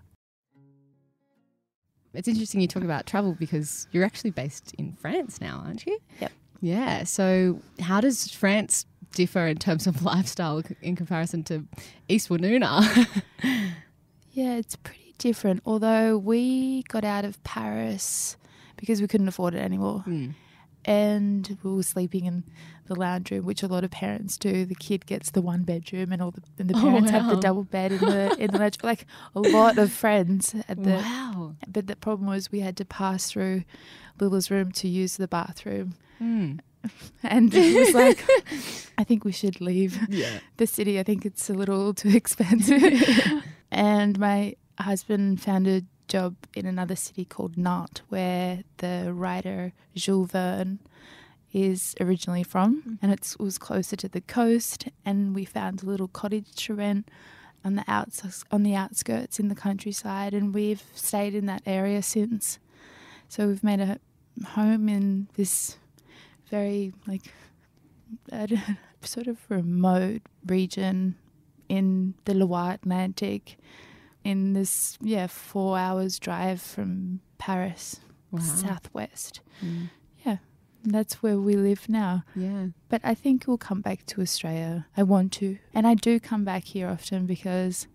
It's 2.15 2.29
interesting 2.29 2.61
you 2.61 2.69
talk 2.69 2.85
about 2.85 3.07
travel 3.07 3.37
because 3.38 3.87
you're 3.93 4.05
actually 4.05 4.31
based 4.31 4.75
in 4.79 4.95
France 4.95 5.41
now, 5.41 5.62
aren't 5.65 5.87
you? 5.87 5.99
Yep. 6.21 6.33
Yeah. 6.61 7.05
So, 7.05 7.61
how 7.81 8.00
does 8.00 8.31
France 8.31 8.87
differ 9.15 9.47
in 9.47 9.59
terms 9.59 9.87
of 9.87 10.03
lifestyle 10.12 10.62
in 10.83 10.97
comparison 10.97 11.45
to 11.45 11.65
East 12.09 12.29
Woonona? 12.29 13.07
Yeah, 14.33 14.55
it's 14.55 14.77
pretty 14.77 15.15
different. 15.19 15.62
Although 15.67 16.17
we 16.17 16.85
got 16.85 17.03
out 17.03 17.25
of 17.25 17.43
Paris 17.43 18.37
because 18.77 19.00
we 19.00 19.09
couldn't 19.09 19.27
afford 19.27 19.55
it 19.55 19.59
anymore. 19.59 20.00
Hmm. 20.00 20.29
And 20.88 21.59
we 21.62 21.73
were 21.75 21.83
sleeping 21.83 22.25
in 22.25 22.45
the 22.87 22.95
lounge 22.95 23.30
room, 23.30 23.45
which 23.45 23.62
a 23.62 23.66
lot 23.66 23.85
of 23.85 23.90
parents 23.90 24.38
do. 24.38 24.64
The 24.64 24.75
kid 24.75 25.04
gets 25.07 25.30
the 25.30 25.42
one 25.42 25.62
bedroom, 25.62 26.11
and 26.12 26.23
all 26.23 26.30
the 26.30 26.42
and 26.59 26.68
the 26.71 26.76
Oh, 26.78 26.80
parents 26.80 27.11
have 27.11 27.28
the 27.28 27.37
double 27.37 27.64
bed 27.64 27.92
in 27.92 27.99
the 28.00 28.35
in 28.38 28.50
the 28.50 28.59
lounge. 28.59 28.78
Like 28.83 29.04
a 29.35 29.40
lot 29.40 29.76
of 29.78 29.92
friends 29.92 30.54
at 30.68 30.83
the. 30.83 30.92
wow. 30.95 31.54
But 31.68 31.87
the 31.88 31.97
problem 31.97 32.28
was 32.28 32.50
we 32.50 32.61
had 32.61 32.76
to 32.78 32.85
pass 32.87 33.30
through 33.30 33.64
Lila's 34.18 34.50
room 34.50 34.73
to 34.73 34.88
use 34.88 35.16
the 35.18 35.28
bathroom, 35.28 35.95
Hmm. 36.18 36.54
and 37.23 37.52
it 37.52 37.76
was 37.78 37.92
like, 37.95 38.25
I 38.99 39.04
think 39.04 39.25
we 39.25 39.33
should 39.33 39.61
leave 39.61 39.99
Yeah. 40.09 40.38
the 40.57 40.66
city. 40.66 40.99
I 40.99 41.02
think 41.02 41.26
it's 41.26 41.50
a 41.50 41.54
little 41.54 41.92
too 41.92 42.09
expensive. 42.11 42.80
and 43.71 44.18
my 44.18 44.54
husband 44.80 45.40
found 45.42 45.66
a 45.66 45.83
job 46.09 46.35
in 46.55 46.67
another 46.67 46.97
city 46.97 47.25
called 47.25 47.57
Nantes, 47.57 48.03
where 48.09 48.65
the 48.79 49.12
writer 49.15 49.73
Jules 49.95 50.33
Verne 50.33 50.79
is 51.53 51.95
originally 52.00 52.43
from, 52.43 52.81
mm-hmm. 52.81 52.95
and 53.03 53.12
it 53.12 53.37
was 53.38 53.59
closer 53.59 53.97
to 53.97 54.09
the 54.09 54.21
coast. 54.21 54.88
And 55.05 55.35
we 55.35 55.45
found 55.45 55.83
a 55.83 55.87
little 55.87 56.09
cottage 56.09 56.55
to 56.67 56.75
rent 56.75 57.11
on 57.65 57.75
the 57.75 57.85
outs 57.88 58.45
on 58.50 58.62
the 58.62 58.75
outskirts 58.75 59.38
in 59.38 59.49
the 59.49 59.55
countryside, 59.55 60.35
and 60.35 60.55
we've 60.55 60.83
stayed 60.95 61.35
in 61.35 61.47
that 61.47 61.62
area 61.67 62.03
since. 62.03 62.59
So 63.29 63.47
we've 63.47 63.65
made 63.65 63.81
a 63.81 63.99
home 64.45 64.88
in 64.88 65.29
this 65.35 65.77
very 66.50 66.93
like 67.07 67.33
sort 69.03 69.27
of 69.27 69.38
remote 69.49 70.23
region 70.47 71.17
in 71.69 72.15
the 72.25 72.35
Loire 72.35 72.73
Atlantic 72.73 73.59
in 74.30 74.52
this 74.52 74.99
yeah 75.00 75.26
4 75.26 75.78
hours 75.78 76.18
drive 76.18 76.61
from 76.61 77.20
Paris 77.38 78.00
Wow. 78.30 78.40
southwest. 78.40 79.40
Hmm. 79.61 79.87
and 80.85 80.94
that's 80.94 81.23
where 81.23 81.38
we 81.40 81.54
live 81.56 81.88
now. 81.88 82.23
Yeah. 82.37 82.66
but 82.88 83.00
I 83.02 83.14
think 83.14 83.47
we'll 83.47 83.58
come 83.70 83.80
back 83.80 84.00
to 84.06 84.20
Australia. 84.20 84.87
I 84.97 85.02
want 85.02 85.32
to. 85.40 85.58
And 85.75 85.87
I 85.87 85.94
do 85.94 86.20
come 86.20 86.44
back 86.44 86.64
here 86.64 86.88
often 86.88 87.26
because 87.26 87.88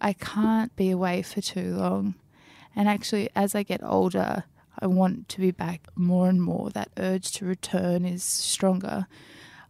I 0.00 0.12
can't 0.14 0.74
be 0.76 0.90
away 0.90 1.22
for 1.22 1.40
too 1.40 1.74
long. 1.76 2.14
And 2.74 2.88
actually 2.88 3.28
as 3.34 3.54
I 3.54 3.62
get 3.62 3.80
older 3.84 4.44
I 4.78 4.86
want 4.86 5.28
to 5.30 5.40
be 5.40 5.50
back 5.50 5.80
more 5.96 6.28
and 6.28 6.40
more. 6.40 6.70
That 6.70 6.90
urge 6.98 7.32
to 7.32 7.44
return 7.46 8.04
is 8.04 8.22
stronger. 8.22 9.06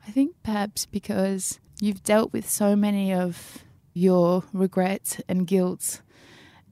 I 0.07 0.11
think 0.11 0.35
perhaps 0.43 0.85
because 0.87 1.61
you've 1.81 2.03
dealt 2.03 2.33
with 2.33 2.49
so 2.49 2.75
many 2.77 3.13
of 3.13 3.65
your 3.97 4.45
regrets 4.53 5.23
and 5.27 5.47
guilt 5.47 6.03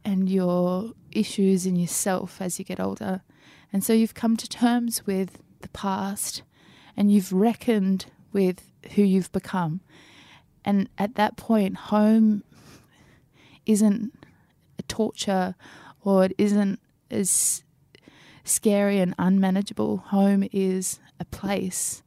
and 0.04 0.28
your 0.28 0.92
issues 1.10 1.64
in 1.64 1.74
yourself 1.74 2.38
as 2.38 2.58
you 2.58 2.64
get 2.66 2.78
older. 2.78 3.22
And 3.72 3.82
so 3.82 3.94
you've 3.94 4.12
come 4.12 4.36
to 4.36 4.46
terms 4.46 5.06
with 5.06 5.40
the 5.62 5.70
past 5.70 6.42
and 6.94 7.10
you've 7.10 7.32
reckoned 7.32 8.04
with 8.34 8.70
who 8.94 9.02
you've 9.02 9.32
become. 9.32 9.80
And 10.66 10.90
at 10.98 11.14
that 11.14 11.38
point, 11.38 11.76
home 11.76 12.44
isn't 13.64 14.12
a 14.78 14.82
torture 14.82 15.54
or 16.02 16.26
it 16.26 16.34
isn't 16.36 16.78
as 17.10 17.64
scary 18.44 18.98
and 18.98 19.14
unmanageable. 19.18 19.96
Home 20.08 20.46
is 20.52 21.00
a 21.18 21.24
place, 21.24 22.02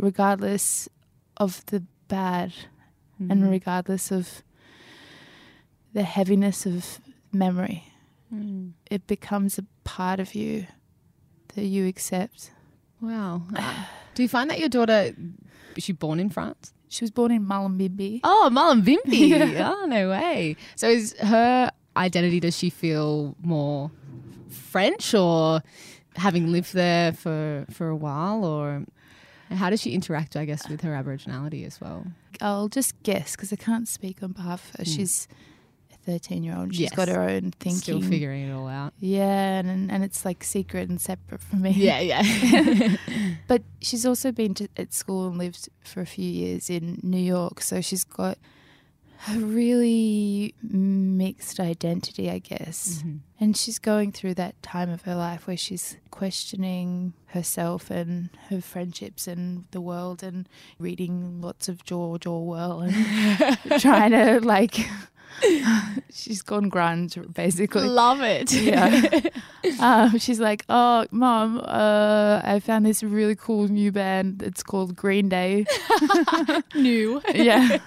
regardless 0.00 0.88
of 1.36 1.62
the 1.66 1.82
bad 2.08 2.54
Hmm. 3.18 3.30
and 3.30 3.50
regardless 3.50 4.10
of 4.10 4.42
the 5.96 6.02
heaviness 6.02 6.66
of 6.66 7.00
memory. 7.32 7.82
Hmm. 8.28 8.68
It 8.90 9.06
becomes 9.06 9.56
a 9.58 9.64
part 9.84 10.20
of 10.20 10.34
you 10.34 10.66
that 11.54 11.64
you 11.64 11.86
accept. 11.86 12.50
Wow. 13.00 13.44
Uh, 13.56 13.84
Do 14.14 14.22
you 14.22 14.28
find 14.28 14.50
that 14.50 14.58
your 14.58 14.68
daughter 14.68 15.14
is 15.74 15.84
she 15.84 15.92
born 15.92 16.20
in 16.20 16.28
France? 16.28 16.74
She 16.88 17.02
was 17.02 17.10
born 17.10 17.32
in 17.32 17.46
Mullumbimby. 17.46 18.20
Oh, 18.24 18.50
Mullumbimby. 18.52 19.30
Yeah. 19.54 19.72
Oh, 19.74 19.86
no 19.86 20.10
way. 20.10 20.56
So 20.74 20.86
is 20.86 21.14
her 21.18 21.70
identity 21.96 22.40
does 22.40 22.58
she 22.58 22.68
feel 22.68 23.34
more 23.40 23.90
French 24.50 25.14
or 25.14 25.62
having 26.16 26.52
lived 26.52 26.74
there 26.74 27.14
for 27.14 27.64
for 27.70 27.88
a 27.88 27.96
while 27.96 28.44
or 28.44 28.84
how 29.50 29.70
does 29.70 29.80
she 29.80 29.92
interact 29.92 30.36
I 30.36 30.44
guess 30.44 30.68
with 30.68 30.82
her 30.82 30.90
aboriginality 30.92 31.64
as 31.66 31.80
well? 31.80 32.04
I'll 32.42 32.68
just 32.68 33.02
guess 33.02 33.34
because 33.34 33.50
I 33.50 33.56
can't 33.56 33.88
speak 33.88 34.22
on 34.22 34.32
behalf 34.32 34.68
of 34.74 34.80
her. 34.80 34.84
Mm. 34.84 34.94
She's 34.94 35.28
13 36.06 36.42
year 36.44 36.56
old. 36.56 36.72
She's 36.72 36.82
Yes. 36.82 36.94
got 36.94 37.08
her 37.08 37.20
own 37.20 37.50
thinking. 37.58 37.74
Still 37.80 38.00
figuring 38.00 38.48
it 38.48 38.52
all 38.52 38.68
out. 38.68 38.94
Yeah, 39.00 39.58
and, 39.60 39.90
and 39.90 40.02
it's 40.04 40.24
like 40.24 40.42
secret 40.44 40.88
and 40.88 41.00
separate 41.00 41.42
from 41.42 41.62
me. 41.62 41.70
Yeah, 41.72 42.00
yeah. 42.00 42.96
But 43.48 43.62
she's 43.82 44.06
also 44.06 44.32
been 44.32 44.54
to, 44.54 44.68
at 44.76 44.94
school 44.94 45.28
and 45.28 45.36
lived 45.38 45.68
for 45.84 46.00
a 46.00 46.06
few 46.06 46.28
years 46.30 46.70
in 46.70 47.00
New 47.02 47.18
York, 47.18 47.60
so 47.60 47.80
she's 47.80 48.04
got 48.04 48.38
a 49.28 49.38
really 49.38 50.54
mixed 50.62 51.58
identity, 51.58 52.30
I 52.30 52.38
guess. 52.38 53.02
Mhm. 53.02 53.20
And 53.40 53.56
she's 53.56 53.78
going 53.78 54.12
through 54.12 54.34
that 54.34 54.60
time 54.62 54.90
of 54.90 55.02
her 55.02 55.14
life 55.14 55.46
where 55.46 55.56
she's 55.56 55.96
questioning 56.10 57.14
herself 57.26 57.90
and 57.90 58.28
her 58.50 58.60
friendships 58.60 59.26
and 59.26 59.64
the 59.70 59.80
world 59.80 60.22
and 60.22 60.48
reading 60.78 61.40
lots 61.40 61.68
of 61.68 61.82
George 61.84 62.26
Orwell 62.26 62.82
and 62.82 62.94
trying 63.80 64.12
to 64.12 64.40
like 64.40 64.86
she's 66.10 66.42
gone 66.42 66.68
grand, 66.68 67.32
basically. 67.32 67.82
Love 67.82 68.20
it. 68.22 68.52
Yeah. 68.66 69.20
um, 69.80 70.18
she's 70.18 70.40
like, 70.40 70.64
"Oh, 70.68 71.06
mom, 71.10 71.58
uh, 71.58 72.40
I 72.44 72.60
found 72.60 72.86
this 72.86 73.02
really 73.02 73.34
cool 73.34 73.68
new 73.68 73.92
band. 73.92 74.42
It's 74.42 74.62
called 74.62 74.96
Green 74.96 75.28
Day." 75.28 75.66
New. 76.74 77.20
yeah. 77.34 77.78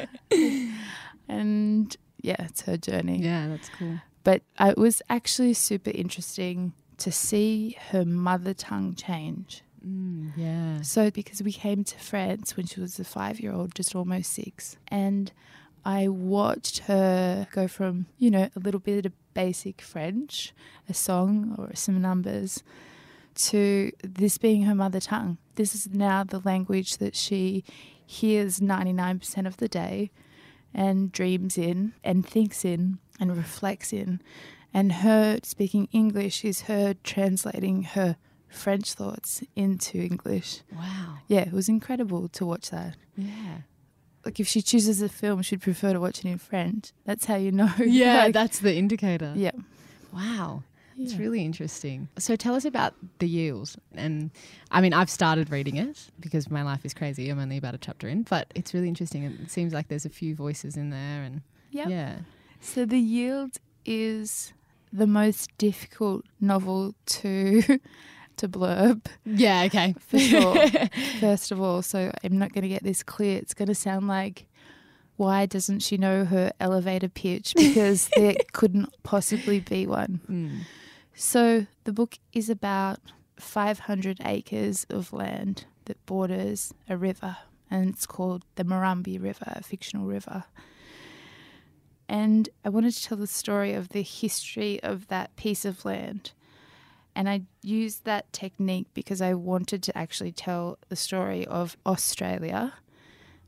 and 1.27 1.95
yeah, 2.21 2.35
it's 2.39 2.61
her 2.63 2.77
journey. 2.77 3.19
Yeah, 3.19 3.47
that's 3.47 3.69
cool. 3.69 3.99
But 4.23 4.41
it 4.59 4.77
was 4.77 5.01
actually 5.09 5.53
super 5.53 5.91
interesting 5.91 6.73
to 6.97 7.11
see 7.11 7.77
her 7.91 8.05
mother 8.05 8.53
tongue 8.53 8.93
change. 8.95 9.63
Mm, 9.85 10.33
yeah. 10.35 10.81
So, 10.81 11.09
because 11.09 11.41
we 11.41 11.53
came 11.53 11.83
to 11.85 11.97
France 11.99 12.57
when 12.57 12.65
she 12.65 12.79
was 12.81 12.99
a 12.99 13.03
five 13.05 13.39
year 13.39 13.53
old, 13.53 13.75
just 13.75 13.95
almost 13.95 14.33
six, 14.33 14.77
and 14.89 15.31
I 15.89 16.07
watched 16.07 16.79
her 16.85 17.47
go 17.51 17.67
from, 17.67 18.05
you 18.19 18.29
know, 18.29 18.47
a 18.55 18.59
little 18.59 18.79
bit 18.79 19.07
of 19.07 19.13
basic 19.33 19.81
French, 19.81 20.53
a 20.87 20.93
song 20.93 21.55
or 21.57 21.73
some 21.73 21.99
numbers, 21.99 22.63
to 23.47 23.91
this 24.03 24.37
being 24.37 24.63
her 24.63 24.75
mother 24.75 24.99
tongue. 24.99 25.39
This 25.55 25.73
is 25.73 25.89
now 25.89 26.23
the 26.23 26.41
language 26.41 26.97
that 26.97 27.15
she 27.15 27.63
hears 28.05 28.59
99% 28.59 29.47
of 29.47 29.57
the 29.57 29.67
day 29.67 30.11
and 30.75 31.11
dreams 31.11 31.57
in 31.57 31.93
and 32.03 32.23
thinks 32.23 32.63
in 32.63 32.99
and 33.19 33.35
reflects 33.35 33.91
in. 33.91 34.21
And 34.71 34.91
her 34.91 35.39
speaking 35.41 35.87
English 35.91 36.45
is 36.45 36.61
her 36.61 36.93
translating 37.03 37.81
her 37.81 38.17
French 38.47 38.93
thoughts 38.93 39.41
into 39.55 39.97
English. 39.97 40.61
Wow. 40.71 41.17
Yeah, 41.27 41.47
it 41.47 41.51
was 41.51 41.67
incredible 41.67 42.27
to 42.29 42.45
watch 42.45 42.69
that. 42.69 42.95
Yeah. 43.17 43.61
Like 44.25 44.39
if 44.39 44.47
she 44.47 44.61
chooses 44.61 45.01
a 45.01 45.09
film, 45.09 45.41
she'd 45.41 45.61
prefer 45.61 45.93
to 45.93 45.99
watch 45.99 46.19
it 46.19 46.25
in 46.25 46.37
French. 46.37 46.91
That's 47.05 47.25
how 47.25 47.35
you 47.35 47.51
know. 47.51 47.71
Yeah, 47.79 48.25
Like, 48.25 48.33
that's 48.33 48.59
the 48.59 48.75
indicator. 48.75 49.33
yeah. 49.35 49.51
Wow. 50.13 50.63
It's 50.97 51.13
Yeah. 51.13 51.19
really 51.19 51.45
interesting. 51.45 52.09
So 52.17 52.35
tell 52.35 52.55
us 52.55 52.65
about 52.65 52.93
the 53.19 53.27
yield. 53.27 53.75
And 53.95 54.31
I 54.71 54.81
mean, 54.81 54.93
I've 54.93 55.09
started 55.09 55.49
reading 55.49 55.77
it 55.77 56.09
because 56.19 56.51
my 56.51 56.61
life 56.63 56.83
is 56.85 56.93
crazy. 56.93 57.29
I'm 57.29 57.39
only 57.39 57.55
about 57.57 57.73
a 57.75 57.77
chapter 57.77 58.07
in, 58.09 58.23
but 58.23 58.51
it's 58.55 58.73
really 58.73 58.89
interesting. 58.89 59.23
It 59.23 59.49
seems 59.49 59.73
like 59.73 59.87
there's 59.87 60.05
a 60.05 60.09
few 60.09 60.35
voices 60.35 60.75
in 60.75 60.89
there, 60.89 61.23
and 61.23 61.41
Yep. 61.71 61.87
yeah, 61.89 62.15
So 62.59 62.85
the 62.85 62.99
yield 62.99 63.57
is 63.85 64.51
the 64.91 65.07
most 65.07 65.55
difficult 65.57 66.25
novel 66.41 66.95
to 67.05 67.79
to 68.39 68.49
blurb 68.49 69.05
yeah, 69.25 69.63
okay, 69.63 69.95
for 70.07 70.19
sure. 70.19 70.67
First 71.19 71.51
of 71.51 71.61
all, 71.61 71.81
so 71.81 72.11
I'm 72.23 72.37
not 72.37 72.53
going 72.53 72.63
to 72.63 72.69
get 72.69 72.83
this 72.83 73.03
clear. 73.03 73.37
It's 73.37 73.53
going 73.53 73.67
to 73.67 73.75
sound 73.75 74.07
like 74.07 74.47
why 75.17 75.45
doesn't 75.45 75.79
she 75.79 75.97
know 75.97 76.25
her 76.25 76.51
elevator 76.59 77.09
pitch 77.09 77.53
because 77.55 78.09
there 78.15 78.35
couldn't 78.53 78.93
possibly 79.03 79.59
be 79.59 79.85
one. 79.85 80.21
Mm. 80.29 80.59
So 81.13 81.67
the 81.83 81.91
book 81.91 82.17
is 82.31 82.49
about 82.49 82.99
500 83.37 84.19
acres 84.23 84.85
of 84.89 85.11
land 85.11 85.65
that 85.85 86.03
borders 86.05 86.73
a 86.87 86.95
river, 86.95 87.37
and 87.69 87.89
it's 87.89 88.05
called 88.05 88.45
the 88.55 88.63
Murrumby 88.63 89.21
River, 89.21 89.53
a 89.57 89.63
fictional 89.63 90.05
river. 90.05 90.45
And 92.07 92.49
I 92.65 92.69
wanted 92.69 92.93
to 92.93 93.03
tell 93.03 93.17
the 93.17 93.27
story 93.27 93.73
of 93.73 93.89
the 93.89 94.01
history 94.01 94.81
of 94.81 95.07
that 95.09 95.35
piece 95.35 95.65
of 95.65 95.85
land. 95.85 96.31
And 97.19 97.27
I 97.27 97.41
used 97.61 98.05
that 98.05 98.31
technique 98.31 98.87
because 98.93 99.21
I 99.21 99.33
wanted 99.33 99.83
to 99.83 99.97
actually 99.97 100.31
tell 100.31 100.79
the 100.87 100.95
story 100.95 101.45
of 101.45 101.75
Australia 101.85 102.75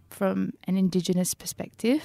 from 0.09 0.51
an 0.65 0.75
Indigenous 0.75 1.33
perspective, 1.33 2.03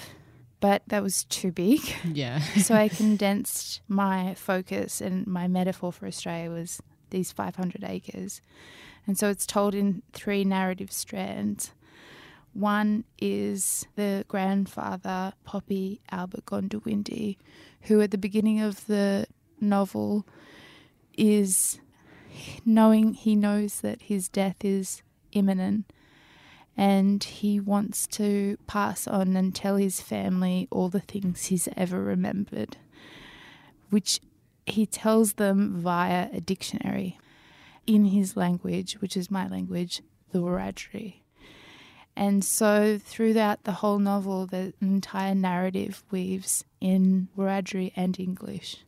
but 0.61 0.83
that 0.87 1.03
was 1.03 1.25
too 1.25 1.51
big 1.51 1.81
yeah, 2.05 2.39
so 2.63 2.77
I 2.77 2.87
condensed 3.03 3.81
my 3.89 4.35
focus 4.35 5.01
and 5.01 5.27
my 5.27 5.49
metaphor 5.49 5.93
for 5.93 6.07
Australia 6.07 6.53
was 6.53 6.81
these 7.11 7.33
500 7.33 7.83
acres. 7.83 8.41
And 9.05 9.19
so 9.19 9.29
it's 9.29 9.45
told 9.45 9.75
in 9.75 10.03
three 10.13 10.45
narrative 10.45 10.93
strands. 10.93 11.73
One 12.52 13.02
is 13.19 13.89
the 13.97 14.25
grandfather, 14.29 15.33
Poppy 15.43 16.00
Albert 16.13 16.47
Gondiwindi, 16.47 17.39
who 17.83 18.00
at 18.02 18.13
the 18.13 18.19
beginning 18.19 18.61
of 18.61 18.87
the 18.87 19.26
novel 19.61 20.29
is 21.17 21.81
knowing 22.65 23.15
he 23.15 23.37
knows 23.37 23.81
that 23.81 24.02
his 24.02 24.29
death 24.29 24.65
is 24.65 25.02
imminent 25.33 25.91
and 26.76 27.25
he 27.25 27.59
wants 27.59 28.07
to 28.07 28.59
pass 28.67 29.07
on 29.07 29.35
and 29.37 29.55
tell 29.55 29.76
his 29.76 30.00
family 30.00 30.69
all 30.71 30.89
the 30.89 31.00
things 31.00 31.47
he's 31.47 31.69
ever 31.76 32.02
remembered, 32.02 32.76
which 33.89 34.21
he 34.67 34.85
tells 34.85 35.35
them 35.35 35.81
via 35.81 36.29
a 36.33 36.41
dictionary 36.41 37.19
in 37.87 38.07
his 38.07 38.37
language, 38.37 38.95
which 38.95 39.17
is 39.17 39.31
my 39.31 39.49
language, 39.49 40.02
the 40.33 40.41
Wiradjuri. 40.41 41.23
And 42.15 42.43
so 42.45 42.99
throughout 42.99 43.65
the 43.65 43.73
whole 43.73 43.99
novel, 43.99 44.47
the 44.47 44.73
entire 44.81 45.35
narrative 45.35 46.02
weaves 46.11 46.65
in 46.81 47.29
Wiradjuri 47.37 47.93
and 47.95 48.19
English. 48.19 48.86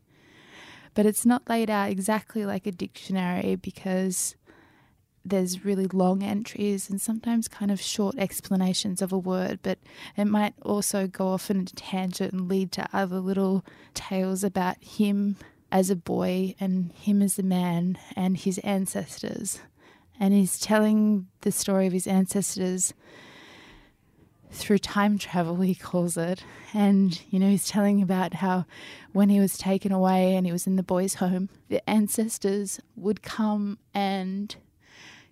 But 0.98 1.06
it's 1.06 1.24
not 1.24 1.48
laid 1.48 1.70
out 1.70 1.90
exactly 1.90 2.44
like 2.44 2.66
a 2.66 2.72
dictionary 2.72 3.54
because 3.54 4.34
there's 5.24 5.64
really 5.64 5.86
long 5.86 6.24
entries 6.24 6.90
and 6.90 7.00
sometimes 7.00 7.46
kind 7.46 7.70
of 7.70 7.80
short 7.80 8.18
explanations 8.18 9.00
of 9.00 9.12
a 9.12 9.16
word, 9.16 9.60
but 9.62 9.78
it 10.16 10.24
might 10.24 10.54
also 10.60 11.06
go 11.06 11.28
off 11.28 11.52
in 11.52 11.60
a 11.60 11.64
tangent 11.66 12.32
and 12.32 12.48
lead 12.48 12.72
to 12.72 12.88
other 12.92 13.20
little 13.20 13.64
tales 13.94 14.42
about 14.42 14.82
him 14.82 15.36
as 15.70 15.88
a 15.88 15.94
boy 15.94 16.56
and 16.58 16.90
him 16.94 17.22
as 17.22 17.38
a 17.38 17.44
man 17.44 17.96
and 18.16 18.36
his 18.36 18.58
ancestors. 18.64 19.60
And 20.18 20.34
he's 20.34 20.58
telling 20.58 21.28
the 21.42 21.52
story 21.52 21.86
of 21.86 21.92
his 21.92 22.08
ancestors 22.08 22.92
through 24.50 24.78
time 24.78 25.18
travel, 25.18 25.56
he 25.60 25.74
calls 25.74 26.16
it. 26.16 26.44
And, 26.74 27.20
you 27.30 27.38
know, 27.38 27.48
he's 27.48 27.68
telling 27.68 28.02
about 28.02 28.34
how 28.34 28.64
when 29.12 29.28
he 29.28 29.40
was 29.40 29.56
taken 29.58 29.92
away 29.92 30.34
and 30.36 30.46
he 30.46 30.52
was 30.52 30.66
in 30.66 30.76
the 30.76 30.82
boys' 30.82 31.14
home, 31.14 31.48
the 31.68 31.88
ancestors 31.88 32.80
would 32.96 33.22
come 33.22 33.78
and 33.94 34.56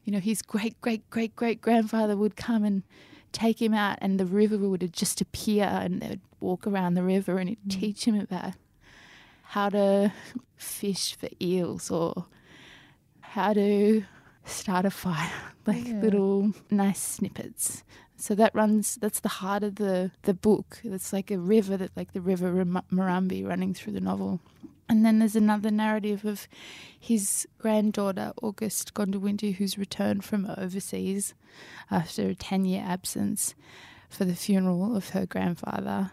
you 0.06 0.12
know, 0.12 0.20
his 0.20 0.40
great 0.40 0.80
great 0.80 1.10
great 1.10 1.34
great 1.34 1.60
grandfather 1.60 2.16
would 2.16 2.36
come 2.36 2.62
and 2.64 2.84
take 3.32 3.60
him 3.60 3.74
out, 3.74 3.98
and 4.00 4.18
the 4.18 4.24
river 4.24 4.56
would 4.56 4.92
just 4.92 5.20
appear, 5.20 5.64
and 5.64 6.00
they 6.00 6.08
would 6.08 6.20
walk 6.40 6.66
around 6.66 6.94
the 6.94 7.02
river, 7.02 7.38
and 7.38 7.48
he'd 7.50 7.58
mm. 7.66 7.80
teach 7.80 8.04
him 8.06 8.18
about 8.18 8.52
how 9.42 9.68
to 9.68 10.12
fish 10.56 11.16
for 11.16 11.28
eels 11.42 11.90
or 11.90 12.26
how 13.20 13.52
to 13.52 14.04
start 14.44 14.86
a 14.86 14.90
fire, 14.90 15.32
like 15.66 15.88
Yeah. 15.88 16.00
little 16.00 16.52
nice 16.70 17.02
snippets. 17.02 17.82
So 18.16 18.34
that 18.34 18.54
runs. 18.54 18.96
That's 18.96 19.20
the 19.20 19.28
heart 19.28 19.62
of 19.62 19.76
the 19.76 20.10
the 20.22 20.34
book. 20.34 20.80
It's 20.82 21.12
like 21.12 21.30
a 21.30 21.38
river 21.38 21.76
that, 21.76 21.90
like 21.96 22.12
the 22.12 22.20
river 22.20 22.52
Ram- 22.52 22.82
Murrumby, 22.90 23.46
running 23.46 23.74
through 23.74 23.92
the 23.92 24.00
novel. 24.00 24.40
And 24.88 25.04
then 25.04 25.18
there's 25.18 25.36
another 25.36 25.70
narrative 25.70 26.24
of 26.24 26.46
his 26.98 27.46
granddaughter, 27.58 28.32
August 28.40 28.94
Gondiwindi, 28.94 29.56
who's 29.56 29.76
returned 29.76 30.24
from 30.24 30.48
overseas 30.56 31.34
after 31.90 32.28
a 32.28 32.34
10 32.34 32.64
year 32.64 32.84
absence 32.86 33.54
for 34.08 34.24
the 34.24 34.36
funeral 34.36 34.96
of 34.96 35.10
her 35.10 35.26
grandfather. 35.26 36.12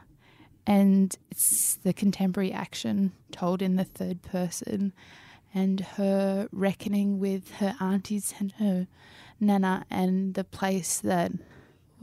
And 0.66 1.16
it's 1.30 1.76
the 1.76 1.94
contemporary 1.94 2.52
action 2.52 3.12
told 3.32 3.62
in 3.62 3.76
the 3.76 3.84
third 3.84 4.22
person 4.24 4.94
and 5.54 5.82
her 5.82 6.48
reckoning 6.52 7.20
with 7.20 7.52
her 7.56 7.76
aunties 7.80 8.34
and 8.40 8.54
her 8.54 8.88
nana 9.40 9.86
and 9.90 10.34
the 10.34 10.44
place 10.44 11.00
that 11.00 11.32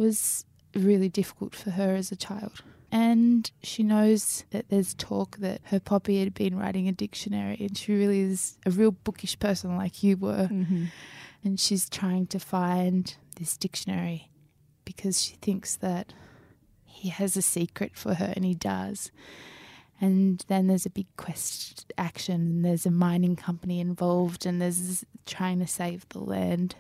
was 0.01 0.45
really 0.75 1.09
difficult 1.09 1.55
for 1.55 1.71
her 1.71 1.95
as 1.95 2.11
a 2.11 2.17
child. 2.17 2.63
And 2.91 3.49
she 3.63 3.85
knows 3.85 4.45
that 4.51 4.69
there's 4.69 4.95
talk 4.95 5.37
that 5.37 5.61
her 5.67 5.79
poppy 5.79 6.19
had 6.19 6.35
been 6.35 6.59
writing 6.59 6.89
a 6.89 6.93
dictionary, 6.93 7.57
and 7.61 7.77
she 7.79 7.95
really 7.95 8.21
is 8.21 8.59
a 8.67 8.71
real 8.71 8.91
bookish 8.91 9.39
person 9.39 9.77
like 9.77 10.03
you 10.03 10.17
were. 10.17 10.49
Mm-hmm. 10.51 10.87
And 11.45 11.61
she's 11.61 11.89
trying 11.89 12.27
to 12.29 12.41
find 12.41 13.15
this 13.37 13.57
dictionary 13.57 14.31
because 14.85 15.23
she 15.23 15.37
thinks 15.37 15.77
that 15.77 16.13
he 16.85 17.11
has 17.11 17.37
a 17.37 17.43
secret 17.43 17.93
for 17.95 18.15
her, 18.15 18.33
and 18.35 18.45
he 18.45 18.55
does. 18.55 19.13
And 20.01 20.45
then 20.49 20.67
there's 20.67 20.87
a 20.87 20.91
big 20.91 21.07
quest 21.17 21.93
action, 21.97 22.35
and 22.35 22.65
there's 22.65 22.87
a 22.87 22.91
mining 22.91 23.37
company 23.37 23.79
involved, 23.79 24.47
and 24.47 24.61
there's 24.61 25.05
trying 25.27 25.61
to 25.61 25.67
save 25.67 26.09
the 26.09 26.19
land, 26.19 26.75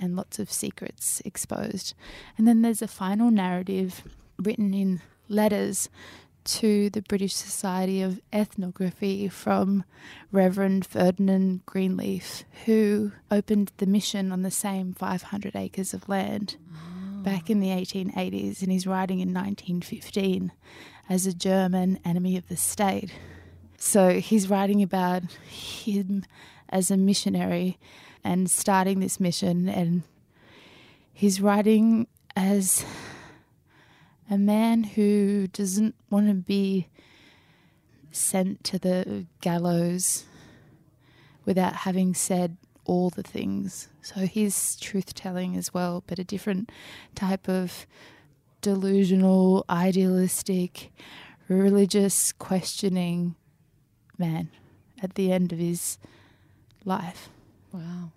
and 0.00 0.16
lots 0.16 0.38
of 0.38 0.50
secrets 0.50 1.22
exposed. 1.24 1.94
And 2.36 2.48
then 2.48 2.62
there's 2.62 2.82
a 2.82 2.88
final 2.88 3.30
narrative 3.30 4.02
written 4.38 4.74
in 4.74 5.00
letters 5.28 5.88
to 6.42 6.90
the 6.90 7.02
British 7.02 7.34
Society 7.34 8.02
of 8.02 8.20
Ethnography 8.32 9.28
from 9.28 9.84
Reverend 10.32 10.86
Ferdinand 10.86 11.64
Greenleaf, 11.66 12.44
who 12.64 13.12
opened 13.30 13.72
the 13.76 13.86
mission 13.86 14.32
on 14.32 14.42
the 14.42 14.50
same 14.50 14.94
500 14.94 15.54
acres 15.54 15.92
of 15.92 16.08
land 16.08 16.56
ah. 16.74 17.22
back 17.22 17.50
in 17.50 17.60
the 17.60 17.68
1880s, 17.68 18.62
and 18.62 18.72
he's 18.72 18.86
writing 18.86 19.20
in 19.20 19.28
1915 19.28 20.52
as 21.08 21.26
a 21.26 21.34
German 21.34 21.98
enemy 22.04 22.36
of 22.36 22.48
the 22.48 22.56
state. 22.56 23.12
So 23.76 24.20
he's 24.20 24.48
writing 24.48 24.82
about 24.82 25.24
him 25.32 26.24
as 26.68 26.90
a 26.90 26.96
missionary 26.96 27.78
and 28.22 28.50
starting 28.50 29.00
this 29.00 29.20
mission, 29.20 29.68
and 29.68 30.02
he's 31.12 31.40
writing 31.40 32.06
as 32.36 32.84
a 34.30 34.38
man 34.38 34.84
who 34.84 35.46
doesn't 35.48 35.94
want 36.08 36.28
to 36.28 36.34
be 36.34 36.88
sent 38.12 38.62
to 38.64 38.78
the 38.78 39.26
gallows 39.40 40.24
without 41.44 41.74
having 41.76 42.14
said 42.14 42.56
all 42.84 43.10
the 43.10 43.22
things. 43.22 43.88
So 44.02 44.20
he's 44.20 44.76
truth 44.76 45.14
telling 45.14 45.56
as 45.56 45.74
well, 45.74 46.02
but 46.06 46.18
a 46.18 46.24
different 46.24 46.70
type 47.14 47.48
of 47.48 47.86
delusional, 48.60 49.64
idealistic, 49.68 50.92
religious 51.48 52.32
questioning 52.32 53.34
man 54.18 54.50
at 55.02 55.14
the 55.14 55.32
end 55.32 55.52
of 55.52 55.58
his 55.58 55.98
life. 56.84 57.30
Wow. 57.72 58.12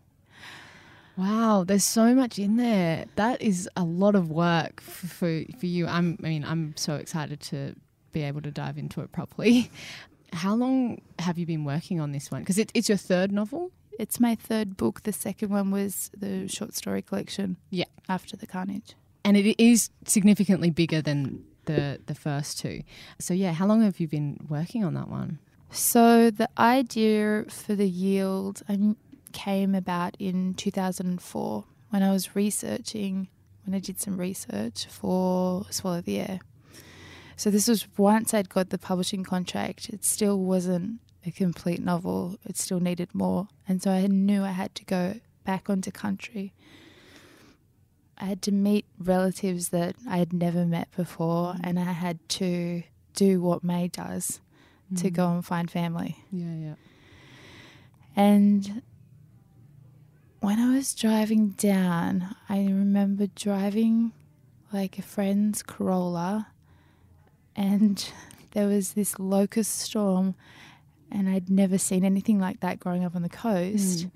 Wow, 1.16 1.64
there's 1.64 1.84
so 1.84 2.16
much 2.16 2.40
in 2.40 2.58
there. 2.58 3.06
That 3.16 3.42
is 3.42 3.70
a 3.76 3.84
lot 3.84 4.16
of 4.16 4.32
work 4.32 4.82
for 4.82 5.08
for, 5.08 5.44
for 5.60 5.66
you. 5.66 5.86
I'm, 5.86 6.18
I 6.24 6.28
mean, 6.28 6.44
I'm 6.44 6.76
so 6.76 6.96
excited 6.96 7.40
to 7.42 7.76
be 8.12 8.24
able 8.24 8.42
to 8.42 8.52
dive 8.52 8.78
into 8.78 9.02
it 9.02 9.12
properly. 9.12 9.70
How 10.34 10.56
long 10.56 11.02
have 11.20 11.38
you 11.38 11.46
been 11.46 11.64
working 11.64 12.00
on 12.00 12.12
this 12.12 12.32
one? 12.32 12.42
Because 12.42 12.58
it, 12.58 12.72
it's 12.74 12.90
your 12.90 12.98
third 12.98 13.32
novel. 13.32 13.72
It's 14.00 14.20
my 14.20 14.34
third 14.34 14.76
book. 14.76 15.04
The 15.04 15.14
second 15.14 15.50
one 15.50 15.70
was 15.70 16.10
the 16.18 16.48
short 16.48 16.74
story 16.74 17.04
collection. 17.04 17.58
Yeah. 17.70 17.86
After 18.10 18.36
the 18.36 18.48
Carnage. 18.48 18.96
And 19.24 19.38
it 19.38 19.62
is 19.62 19.92
significantly 20.06 20.72
bigger 20.72 21.02
than 21.02 21.44
the 21.66 22.00
the 22.06 22.16
first 22.16 22.60
two. 22.60 22.82
So 23.20 23.34
yeah, 23.34 23.54
how 23.54 23.68
long 23.68 23.84
have 23.84 24.00
you 24.00 24.08
been 24.08 24.46
working 24.50 24.84
on 24.84 24.96
that 24.96 25.10
one? 25.10 25.40
So 25.72 26.30
the 26.30 26.50
idea 26.58 27.46
for 27.50 27.76
the 27.76 27.88
yield 27.88 28.62
um, 28.68 28.98
came 29.34 29.76
about 29.76 30.16
in 30.20 30.54
2004 30.54 31.66
when 31.90 32.04
I 32.04 32.12
was 32.12 32.36
researching, 32.36 33.28
when 33.66 33.76
I 33.76 33.80
did 33.80 34.00
some 34.00 34.18
research 34.18 34.86
for 34.86 35.66
Swallow 35.70 36.02
the 36.02 36.20
Air. 36.20 36.40
So 37.36 37.50
this 37.50 37.68
was 37.68 37.88
once 37.98 38.34
I'd 38.34 38.50
got 38.50 38.70
the 38.70 38.78
publishing 38.78 39.24
contract, 39.24 39.90
it 39.90 40.06
still 40.06 40.40
wasn't 40.40 41.00
a 41.26 41.32
complete 41.32 41.82
novel. 41.82 42.38
It 42.46 42.58
still 42.58 42.80
needed 42.80 43.14
more. 43.14 43.48
And 43.68 43.82
so 43.82 43.92
I 43.92 44.08
knew 44.08 44.44
I 44.44 44.52
had 44.52 44.76
to 44.76 44.86
go 44.86 45.20
back 45.44 45.70
onto 45.70 45.92
country. 45.92 46.54
I 48.18 48.26
had 48.26 48.42
to 48.44 48.52
meet 48.52 48.86
relatives 48.98 49.70
that 49.70 49.96
I 50.08 50.18
had 50.18 50.34
never 50.34 50.66
met 50.66 50.90
before, 50.96 51.54
mm. 51.54 51.60
and 51.64 51.80
I 51.80 51.92
had 51.92 52.28
to 52.30 52.84
do 53.14 53.42
what 53.42 53.64
May 53.64 53.88
does 53.88 54.40
to 54.98 55.10
mm. 55.10 55.14
go 55.14 55.32
and 55.32 55.46
find 55.46 55.70
family. 55.70 56.24
Yeah, 56.32 56.56
yeah. 56.56 56.76
And 58.16 58.82
when 60.44 60.60
I 60.60 60.76
was 60.76 60.94
driving 60.94 61.52
down, 61.52 62.36
I 62.50 62.58
remember 62.66 63.28
driving 63.28 64.12
like 64.74 65.00
a 65.00 65.02
friend's 65.02 65.64
Corolla, 65.64 66.48
and 67.56 68.12
there 68.52 68.68
was 68.68 68.92
this 68.92 69.18
locust 69.18 69.80
storm, 69.80 70.36
and 71.10 71.30
I'd 71.30 71.50
never 71.50 71.78
seen 71.78 72.04
anything 72.04 72.42
like 72.42 72.60
that 72.60 72.82
growing 72.82 73.06
up 73.06 73.16
on 73.16 73.22
the 73.22 73.30
coast. 73.30 74.08
Mm. 74.08 74.12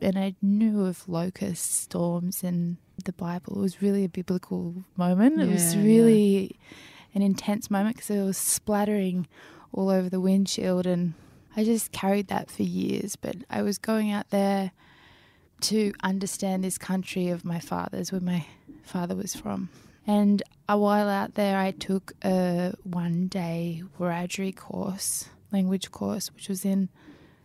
And 0.00 0.18
I 0.18 0.34
knew 0.40 0.86
of 0.86 1.06
locust 1.06 1.70
storms 1.74 2.42
in 2.42 2.78
the 3.04 3.12
Bible. 3.12 3.58
It 3.58 3.60
was 3.60 3.82
really 3.82 4.04
a 4.04 4.08
biblical 4.08 4.74
moment. 4.96 5.38
it 5.38 5.50
was 5.50 5.74
Yeah, 5.74 5.82
really 5.82 6.58
an 7.14 7.20
intense 7.20 7.70
moment 7.70 7.96
because 7.96 8.08
it 8.08 8.24
was 8.24 8.38
splattering 8.38 9.26
all 9.70 9.90
over 9.90 10.08
the 10.08 10.18
windshield, 10.20 10.86
and 10.86 11.12
I 11.54 11.64
just 11.64 11.92
carried 11.92 12.28
that 12.28 12.50
for 12.50 12.62
years. 12.62 13.16
But 13.16 13.36
I 13.50 13.60
was 13.60 13.76
going 13.76 14.10
out 14.10 14.30
there 14.30 14.72
to 15.62 15.92
understand 16.02 16.64
this 16.64 16.78
country 16.78 17.28
of 17.28 17.44
my 17.44 17.58
father's, 17.58 18.12
where 18.12 18.20
my 18.20 18.46
father 18.84 19.14
was 19.14 19.34
from. 19.34 19.68
And 20.06 20.42
a 20.68 20.78
while 20.78 21.08
out 21.08 21.34
there, 21.34 21.58
I 21.58 21.70
took 21.72 22.12
a 22.24 22.74
one 22.82 23.28
day 23.28 23.82
Wiradjuri 23.98 24.56
course, 24.56 25.28
language 25.52 25.90
course, 25.90 26.32
which 26.32 26.48
was 26.48 26.64
in 26.64 26.88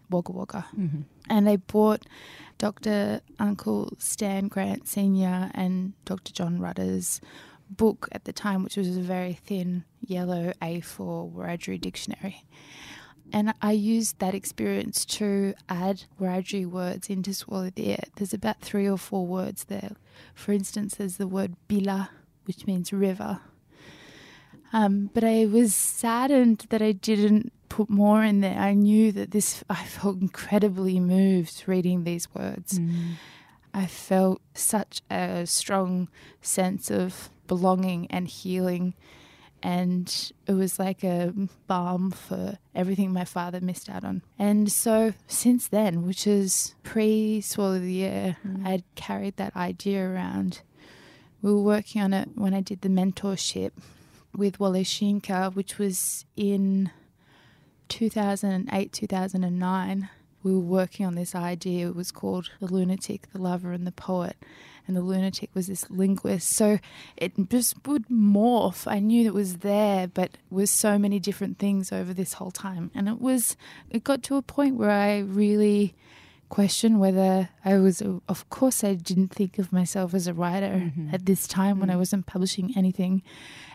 Wagga 0.09 0.31
Wagga. 0.31 0.65
Mm-hmm. 0.77 1.01
And 1.29 1.47
they 1.47 1.57
bought 1.57 2.05
Dr. 2.57 3.21
Uncle 3.39 3.93
Stan 3.97 4.47
Grant 4.47 4.87
Sr. 4.87 5.51
and 5.53 5.93
Dr. 6.05 6.31
John 6.31 6.59
Rudder's 6.59 7.19
book 7.69 8.07
at 8.11 8.25
the 8.25 8.33
time, 8.33 8.63
which 8.63 8.77
was 8.77 8.95
a 8.95 9.01
very 9.01 9.33
thin 9.33 9.83
yellow 10.01 10.53
A4 10.61 11.31
Wiradjuri 11.33 11.81
dictionary. 11.81 12.45
And 13.33 13.53
I 13.61 13.71
used 13.71 14.19
that 14.19 14.33
experience 14.33 15.05
to 15.05 15.55
add 15.67 16.03
Wiradjuri 16.19 16.65
words 16.65 17.09
into 17.09 17.33
Swallow 17.33 17.69
the 17.69 17.91
Air. 17.91 18.03
There's 18.15 18.33
about 18.33 18.61
three 18.61 18.87
or 18.87 18.97
four 18.97 19.25
words 19.25 19.65
there. 19.65 19.91
For 20.33 20.53
instance, 20.53 20.95
there's 20.95 21.17
the 21.17 21.27
word 21.27 21.55
bila, 21.67 22.09
which 22.45 22.65
means 22.65 22.93
river. 22.93 23.41
Um, 24.71 25.09
but 25.13 25.23
I 25.23 25.45
was 25.45 25.75
saddened 25.75 26.65
that 26.69 26.81
I 26.81 26.91
didn't 26.91 27.51
put 27.69 27.89
more 27.89 28.23
in 28.23 28.41
there. 28.41 28.59
I 28.59 28.73
knew 28.73 29.11
that 29.11 29.31
this, 29.31 29.63
I 29.69 29.83
felt 29.83 30.21
incredibly 30.21 30.99
moved 30.99 31.63
reading 31.65 32.03
these 32.03 32.33
words. 32.33 32.79
Mm. 32.79 33.13
I 33.73 33.85
felt 33.85 34.41
such 34.53 35.01
a 35.11 35.45
strong 35.45 36.07
sense 36.41 36.89
of 36.89 37.29
belonging 37.47 38.07
and 38.09 38.27
healing. 38.27 38.93
And 39.65 40.31
it 40.45 40.53
was 40.53 40.77
like 40.77 41.03
a 41.03 41.33
balm 41.65 42.11
for 42.11 42.59
everything 42.75 43.11
my 43.11 43.25
father 43.25 43.59
missed 43.59 43.89
out 43.89 44.03
on. 44.03 44.21
And 44.37 44.71
so, 44.71 45.13
since 45.25 45.67
then, 45.67 46.05
which 46.05 46.27
is 46.27 46.75
pre 46.83 47.41
Swallow 47.41 47.79
the 47.79 48.03
Air, 48.03 48.37
Mm. 48.45 48.65
I'd 48.65 48.83
carried 48.93 49.37
that 49.37 49.55
idea 49.55 50.07
around. 50.07 50.61
We 51.41 51.51
were 51.51 51.61
working 51.61 52.01
on 52.01 52.13
it 52.13 52.29
when 52.35 52.53
I 52.53 52.61
did 52.61 52.81
the 52.81 52.89
mentorship 52.89 53.71
with 54.35 54.59
Wole 54.59 54.83
Soyinka, 54.83 55.55
which 55.55 55.79
was 55.79 56.25
in 56.35 56.91
2008, 57.89 58.91
2009. 58.93 60.09
We 60.45 60.53
were 60.53 60.59
working 60.59 61.07
on 61.07 61.15
this 61.15 61.33
idea. 61.33 61.87
It 61.87 61.95
was 61.95 62.11
called 62.11 62.51
The 62.59 62.67
Lunatic, 62.67 63.31
the 63.33 63.39
Lover, 63.41 63.71
and 63.71 63.87
the 63.87 63.91
Poet. 63.91 64.37
And 64.87 64.95
the 64.95 65.01
lunatic 65.01 65.49
was 65.55 65.65
this 65.65 65.89
linguist. 65.89 66.47
So 66.49 66.77
it 67.17 67.33
just 67.49 67.87
would 67.87 68.07
morph. 68.09 68.85
I 68.85 68.99
knew 68.99 69.25
it 69.25 69.33
was 69.33 69.57
there, 69.57 70.07
but 70.07 70.37
was 70.51 70.69
so 70.69 70.99
many 70.99 71.19
different 71.19 71.57
things 71.57 71.91
over 71.91 72.13
this 72.13 72.33
whole 72.33 72.51
time. 72.51 72.91
And 72.93 73.09
it 73.09 73.19
was, 73.19 73.57
it 73.89 74.03
got 74.03 74.21
to 74.23 74.35
a 74.35 74.43
point 74.43 74.75
where 74.75 74.91
I 74.91 75.17
really 75.17 75.95
questioned 76.49 76.99
whether 76.99 77.49
I 77.65 77.79
was, 77.79 78.03
of 78.03 78.47
course, 78.51 78.83
I 78.83 78.93
didn't 78.93 79.29
think 79.29 79.57
of 79.57 79.73
myself 79.73 80.13
as 80.13 80.27
a 80.27 80.33
writer 80.35 80.91
Mhm. 80.95 81.11
at 81.11 81.25
this 81.25 81.47
time 81.47 81.79
when 81.79 81.89
I 81.89 81.95
Mm. 81.95 82.03
wasn't 82.03 82.27
publishing 82.27 82.71
anything 82.77 83.23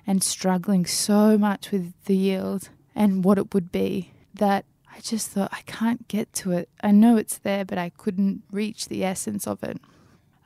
and 0.06 0.22
struggling 0.22 0.87
so 0.87 1.37
much 1.37 1.72
with 1.72 1.92
the 2.04 2.16
yield 2.16 2.68
and 2.94 3.24
what 3.24 3.38
it 3.38 3.52
would 3.52 3.72
be 3.72 4.12
that 4.35 4.64
I 4.92 5.00
just 5.00 5.31
thought, 5.31 5.50
I 5.53 5.62
can't 5.62 6.07
get 6.09 6.33
to 6.35 6.53
it. 6.53 6.68
I 6.83 6.90
know 6.90 7.16
it's 7.16 7.38
there, 7.38 7.64
but 7.64 7.79
I 7.79 7.90
couldn't 7.90 8.42
reach 8.50 8.88
the 8.88 9.05
essence 9.05 9.46
of 9.46 9.62
it 9.62 9.79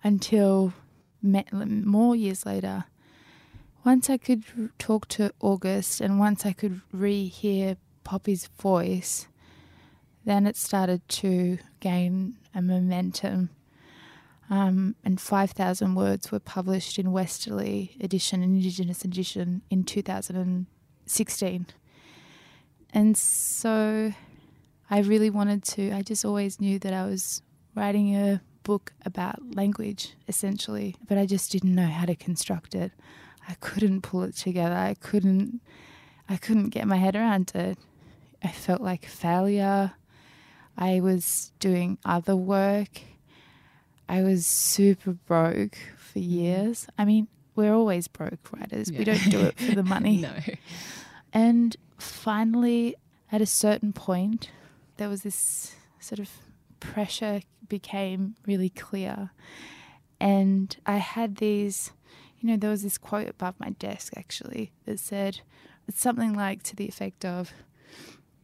until 0.02 0.74
more 1.22 2.14
years 2.14 2.44
later. 2.44 2.84
Once 3.84 4.08
I 4.08 4.16
could 4.16 4.44
talk 4.78 5.08
to 5.08 5.32
August 5.40 6.00
and 6.00 6.18
once 6.18 6.46
I 6.46 6.52
could 6.52 6.80
re-hear 6.92 7.76
Poppy's 8.02 8.46
voice, 8.46 9.26
then 10.24 10.46
it 10.46 10.56
started 10.56 11.06
to 11.08 11.58
gain 11.80 12.36
a 12.54 12.62
momentum. 12.62 13.50
Um, 14.50 14.94
and 15.04 15.20
5,000 15.20 15.94
words 15.94 16.30
were 16.30 16.38
published 16.38 16.98
in 16.98 17.12
Westerly 17.12 17.96
edition, 18.00 18.42
Indigenous 18.42 19.04
edition, 19.04 19.62
in 19.70 19.84
2016. 19.84 21.66
And 22.92 23.16
so 23.16 24.12
I 24.94 25.00
really 25.00 25.28
wanted 25.28 25.64
to, 25.64 25.90
I 25.90 26.02
just 26.02 26.24
always 26.24 26.60
knew 26.60 26.78
that 26.78 26.92
I 26.92 27.04
was 27.04 27.42
writing 27.74 28.14
a 28.14 28.40
book 28.62 28.92
about 29.04 29.56
language, 29.56 30.14
essentially, 30.28 30.94
but 31.08 31.18
I 31.18 31.26
just 31.26 31.50
didn't 31.50 31.74
know 31.74 31.88
how 31.88 32.04
to 32.04 32.14
construct 32.14 32.76
it. 32.76 32.92
I 33.48 33.54
couldn't 33.54 34.02
pull 34.02 34.22
it 34.22 34.36
together. 34.36 34.76
I 34.76 34.94
couldn't, 34.94 35.60
I 36.28 36.36
couldn't 36.36 36.68
get 36.68 36.86
my 36.86 36.98
head 36.98 37.16
around 37.16 37.50
it. 37.56 37.76
I 38.40 38.52
felt 38.52 38.80
like 38.80 39.04
failure. 39.04 39.94
I 40.78 41.00
was 41.00 41.50
doing 41.58 41.98
other 42.04 42.36
work. 42.36 43.00
I 44.08 44.22
was 44.22 44.46
super 44.46 45.14
broke 45.14 45.76
for 45.98 46.20
mm. 46.20 46.30
years. 46.30 46.86
I 46.96 47.04
mean, 47.04 47.26
we're 47.56 47.74
always 47.74 48.06
broke 48.06 48.48
writers. 48.52 48.92
We 48.92 49.02
don't 49.02 49.28
do 49.28 49.40
it 49.40 49.58
for 49.58 49.74
the 49.74 49.82
money. 49.96 50.18
no. 50.18 50.36
And 51.32 51.76
finally, 51.98 52.94
at 53.32 53.40
a 53.40 53.46
certain 53.46 53.92
point, 53.92 54.50
there 54.96 55.08
was 55.08 55.22
this 55.22 55.74
sort 56.00 56.18
of 56.18 56.30
pressure 56.80 57.40
became 57.68 58.36
really 58.46 58.70
clear. 58.70 59.30
And 60.20 60.76
I 60.86 60.98
had 60.98 61.36
these, 61.36 61.92
you 62.38 62.48
know, 62.48 62.56
there 62.56 62.70
was 62.70 62.82
this 62.82 62.98
quote 62.98 63.28
above 63.28 63.54
my 63.58 63.70
desk 63.70 64.12
actually 64.16 64.72
that 64.84 64.98
said, 64.98 65.40
it's 65.88 66.00
something 66.00 66.34
like 66.34 66.62
to 66.64 66.76
the 66.76 66.88
effect 66.88 67.24
of 67.24 67.52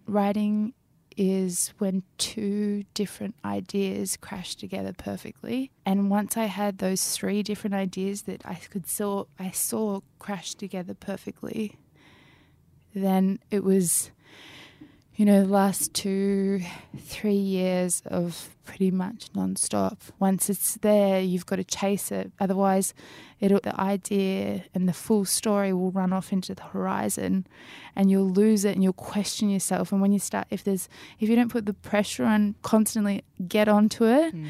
writing 0.06 0.74
is 1.16 1.72
when 1.78 2.02
two 2.18 2.84
different 2.94 3.34
ideas 3.44 4.16
crash 4.16 4.54
together 4.54 4.92
perfectly. 4.92 5.70
And 5.84 6.10
once 6.10 6.36
I 6.36 6.44
had 6.44 6.78
those 6.78 7.16
three 7.16 7.42
different 7.42 7.74
ideas 7.74 8.22
that 8.22 8.42
I 8.46 8.54
could 8.54 8.86
saw 8.86 9.24
I 9.38 9.50
saw 9.50 10.00
crash 10.18 10.54
together 10.54 10.94
perfectly, 10.94 11.76
then 12.94 13.38
it 13.50 13.64
was 13.64 14.10
you 15.16 15.24
know, 15.24 15.42
the 15.42 15.48
last 15.48 15.92
two, 15.92 16.62
three 16.98 17.34
years 17.34 18.02
of 18.06 18.50
pretty 18.64 18.90
much 18.90 19.32
nonstop. 19.34 19.98
Once 20.18 20.48
it's 20.48 20.76
there, 20.76 21.20
you've 21.20 21.46
got 21.46 21.56
to 21.56 21.64
chase 21.64 22.10
it. 22.10 22.32
Otherwise, 22.40 22.94
it'll, 23.40 23.60
the 23.60 23.78
idea 23.78 24.64
and 24.74 24.88
the 24.88 24.92
full 24.92 25.24
story 25.24 25.72
will 25.72 25.90
run 25.90 26.12
off 26.12 26.32
into 26.32 26.54
the 26.54 26.62
horizon, 26.62 27.46
and 27.94 28.10
you'll 28.10 28.30
lose 28.30 28.64
it, 28.64 28.74
and 28.74 28.82
you'll 28.82 28.92
question 28.92 29.50
yourself. 29.50 29.92
And 29.92 30.00
when 30.00 30.12
you 30.12 30.18
start, 30.18 30.46
if 30.50 30.64
there's, 30.64 30.88
if 31.18 31.28
you 31.28 31.36
don't 31.36 31.50
put 31.50 31.66
the 31.66 31.74
pressure 31.74 32.24
on, 32.24 32.54
constantly 32.62 33.24
get 33.46 33.68
onto 33.68 34.04
it. 34.04 34.34
Mm 34.34 34.46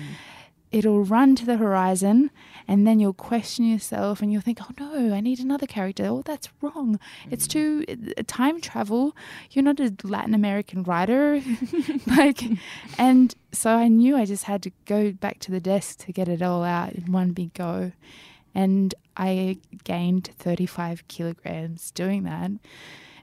it'll 0.73 1.03
run 1.03 1.35
to 1.37 1.45
the 1.45 1.57
horizon 1.57 2.31
and 2.69 2.87
then 2.87 3.01
you'll 3.01 3.13
question 3.13 3.65
yourself 3.65 4.23
and 4.23 4.33
you'll 4.33 4.41
think, 4.41 4.61
oh 4.63 4.73
no, 4.79 5.15
I 5.15 5.21
need 5.21 5.41
another 5.41 5.67
character. 5.67 6.05
Oh, 6.07 6.23
that's 6.25 6.49
wrong. 6.61 7.01
It's 7.31 7.49
too 7.49 7.85
uh, 7.89 8.23
time 8.27 8.61
travel. 8.61 9.17
You're 9.51 9.65
not 9.65 9.81
a 9.81 9.93
Latin 10.05 10.35
American 10.35 10.85
writer. 10.85 11.43
like, 12.07 12.43
and 12.99 13.35
so 13.51 13.71
I 13.71 13.89
knew 13.89 14.17
I 14.17 14.25
just 14.25 14.45
had 14.45 14.63
to 14.63 14.71
go 14.85 15.11
back 15.11 15.41
to 15.41 15.51
the 15.51 15.61
desk 15.61 16.05
to 16.07 16.13
get 16.13 16.29
it 16.29 16.43
all 16.43 16.63
out 16.63 16.93
in 16.93 17.11
one 17.11 17.33
big 17.33 17.53
go. 17.55 17.93
And 18.55 18.95
I 19.17 19.59
gained 19.85 20.31
35 20.39 21.07
kilograms 21.09 21.91
doing 21.91 22.23
that. 22.25 22.51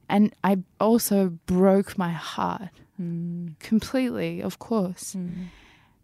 And 0.10 0.34
I 0.44 0.60
also 0.80 1.38
broke 1.46 1.98
my 1.98 2.12
heart 2.12 2.70
mm. 3.02 3.58
completely, 3.60 4.42
of 4.42 4.60
course. 4.60 5.16
Mm. 5.16 5.48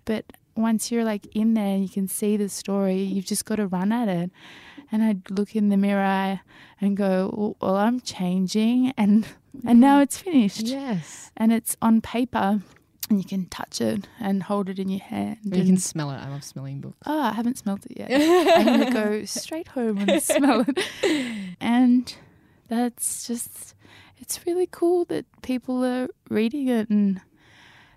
But 0.06 0.26
once 0.56 0.92
you're 0.92 1.04
like 1.04 1.26
in 1.36 1.54
there, 1.54 1.78
you 1.78 1.90
can 1.90 2.08
see 2.08 2.38
the 2.38 2.50
story. 2.50 3.02
You've 3.02 3.26
just 3.26 3.46
got 3.46 3.56
to 3.56 3.68
run 3.68 3.92
at 3.92 4.08
it. 4.08 4.32
And 4.92 5.02
I'd 5.04 5.32
look 5.32 5.56
in 5.56 5.70
the 5.70 5.78
mirror 5.78 6.42
and 6.80 6.96
go, 6.96 7.56
"Well, 7.60 7.78
I'm 7.78 8.00
changing," 8.02 8.94
and 8.96 9.26
and 9.66 9.80
now 9.80 10.02
it's 10.02 10.18
finished. 10.20 10.68
Yes, 10.68 11.32
and 11.36 11.52
it's 11.52 11.76
on 11.82 12.00
paper, 12.02 12.62
and 13.10 13.18
you 13.18 13.24
can 13.26 13.46
touch 13.48 13.82
it 13.82 14.08
and 14.20 14.44
hold 14.44 14.70
it 14.70 14.78
in 14.78 14.90
your 14.90 15.00
hand. 15.02 15.38
You 15.46 15.64
can 15.66 15.78
smell 15.78 16.12
it. 16.12 16.18
I 16.18 16.30
love 16.30 16.44
smelling 16.44 16.80
books. 16.82 16.98
Oh, 17.08 17.22
I 17.22 17.32
haven't 17.32 17.58
smelled 17.58 17.86
it 17.90 17.98
yet. 17.98 18.12
I'm 18.56 18.66
gonna 18.66 18.92
go 18.92 19.26
straight 19.26 19.70
home 19.70 19.98
and 19.98 20.22
smell 20.22 20.64
it. 20.68 21.58
And 21.60 22.14
that's 22.68 23.26
just, 23.26 23.74
it's 24.18 24.46
really 24.46 24.68
cool 24.70 25.06
that 25.06 25.26
people 25.42 25.84
are 25.84 26.08
reading 26.30 26.68
it 26.68 26.90
and 26.90 27.22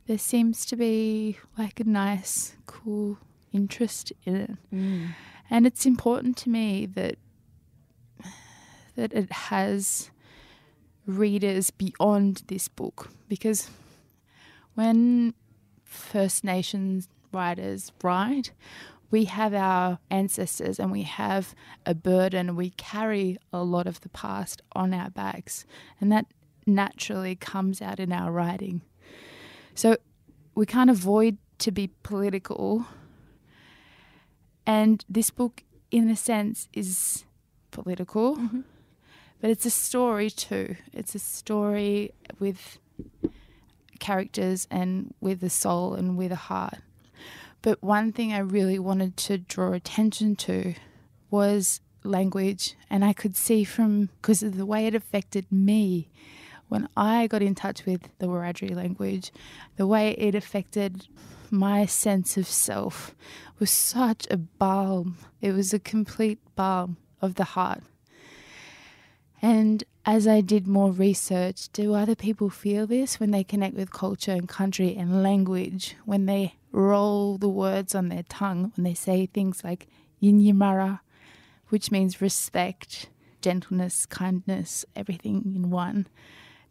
there 0.06 0.18
seems 0.18 0.64
to 0.66 0.76
be 0.76 1.38
like 1.58 1.80
a 1.80 1.84
nice, 1.84 2.54
cool 2.66 3.18
interest 3.52 4.12
in 4.24 4.36
it. 4.36 4.50
Mm. 4.72 5.08
And 5.50 5.66
it's 5.66 5.86
important 5.86 6.36
to 6.38 6.50
me 6.50 6.86
that 6.86 7.16
that 8.96 9.12
it 9.12 9.30
has 9.30 10.10
readers 11.06 11.70
beyond 11.70 12.42
this 12.46 12.66
book 12.66 13.10
because 13.28 13.68
when 14.74 15.34
First 15.84 16.44
Nations 16.44 17.08
writers 17.32 17.92
write, 18.02 18.52
we 19.10 19.24
have 19.26 19.54
our 19.54 19.98
ancestors 20.10 20.80
and 20.80 20.90
we 20.90 21.02
have 21.02 21.54
a 21.84 21.94
burden. 21.94 22.56
We 22.56 22.70
carry 22.70 23.38
a 23.52 23.62
lot 23.62 23.86
of 23.86 24.00
the 24.00 24.08
past 24.08 24.62
on 24.72 24.92
our 24.92 25.10
backs, 25.10 25.64
and 26.00 26.10
that 26.10 26.26
naturally 26.66 27.36
comes 27.36 27.80
out 27.80 28.00
in 28.00 28.12
our 28.12 28.32
writing. 28.32 28.80
So 29.76 29.98
we 30.54 30.64
can't 30.64 30.90
avoid 30.90 31.36
to 31.58 31.70
be 31.70 31.90
political. 32.02 32.86
And 34.66 35.04
this 35.08 35.30
book, 35.30 35.62
in 35.90 36.08
a 36.08 36.16
sense, 36.16 36.68
is 36.72 37.24
political, 37.70 38.36
mm-hmm. 38.36 38.60
but 39.40 39.50
it's 39.50 39.66
a 39.66 39.70
story 39.70 40.30
too. 40.30 40.76
It's 40.94 41.14
a 41.14 41.18
story 41.18 42.12
with 42.38 42.78
characters 44.00 44.66
and 44.70 45.14
with 45.20 45.44
a 45.44 45.50
soul 45.50 45.94
and 45.94 46.16
with 46.16 46.32
a 46.32 46.36
heart. 46.36 46.78
But 47.60 47.82
one 47.82 48.12
thing 48.12 48.32
I 48.32 48.38
really 48.38 48.78
wanted 48.78 49.16
to 49.18 49.36
draw 49.36 49.72
attention 49.72 50.36
to 50.36 50.74
was 51.30 51.80
language. 52.02 52.76
And 52.88 53.04
I 53.04 53.12
could 53.12 53.36
see 53.36 53.62
from, 53.64 54.06
because 54.06 54.42
of 54.42 54.56
the 54.56 54.66
way 54.66 54.86
it 54.86 54.94
affected 54.94 55.52
me, 55.52 56.08
when 56.68 56.88
I 56.96 57.26
got 57.26 57.42
in 57.42 57.54
touch 57.54 57.86
with 57.86 58.08
the 58.18 58.26
Wiradjuri 58.26 58.74
language, 58.74 59.32
the 59.76 59.86
way 59.86 60.10
it 60.12 60.34
affected 60.34 61.06
my 61.50 61.86
sense 61.86 62.36
of 62.36 62.46
self 62.46 63.14
was 63.58 63.70
such 63.70 64.26
a 64.30 64.36
balm. 64.36 65.16
It 65.40 65.52
was 65.52 65.72
a 65.72 65.78
complete 65.78 66.38
balm 66.54 66.96
of 67.20 67.36
the 67.36 67.44
heart. 67.44 67.82
And 69.42 69.84
as 70.04 70.26
I 70.26 70.40
did 70.40 70.66
more 70.66 70.90
research, 70.90 71.68
do 71.72 71.94
other 71.94 72.14
people 72.14 72.50
feel 72.50 72.86
this 72.86 73.20
when 73.20 73.30
they 73.30 73.44
connect 73.44 73.76
with 73.76 73.92
culture 73.92 74.32
and 74.32 74.48
country 74.48 74.96
and 74.96 75.22
language, 75.22 75.96
when 76.04 76.26
they 76.26 76.54
roll 76.72 77.38
the 77.38 77.48
words 77.48 77.94
on 77.94 78.08
their 78.08 78.24
tongue, 78.24 78.72
when 78.76 78.84
they 78.84 78.94
say 78.94 79.26
things 79.26 79.62
like 79.62 79.86
yinyimara, 80.22 81.00
which 81.68 81.90
means 81.90 82.20
respect, 82.20 83.08
gentleness, 83.42 84.06
kindness, 84.06 84.84
everything 84.94 85.52
in 85.54 85.70
one? 85.70 86.06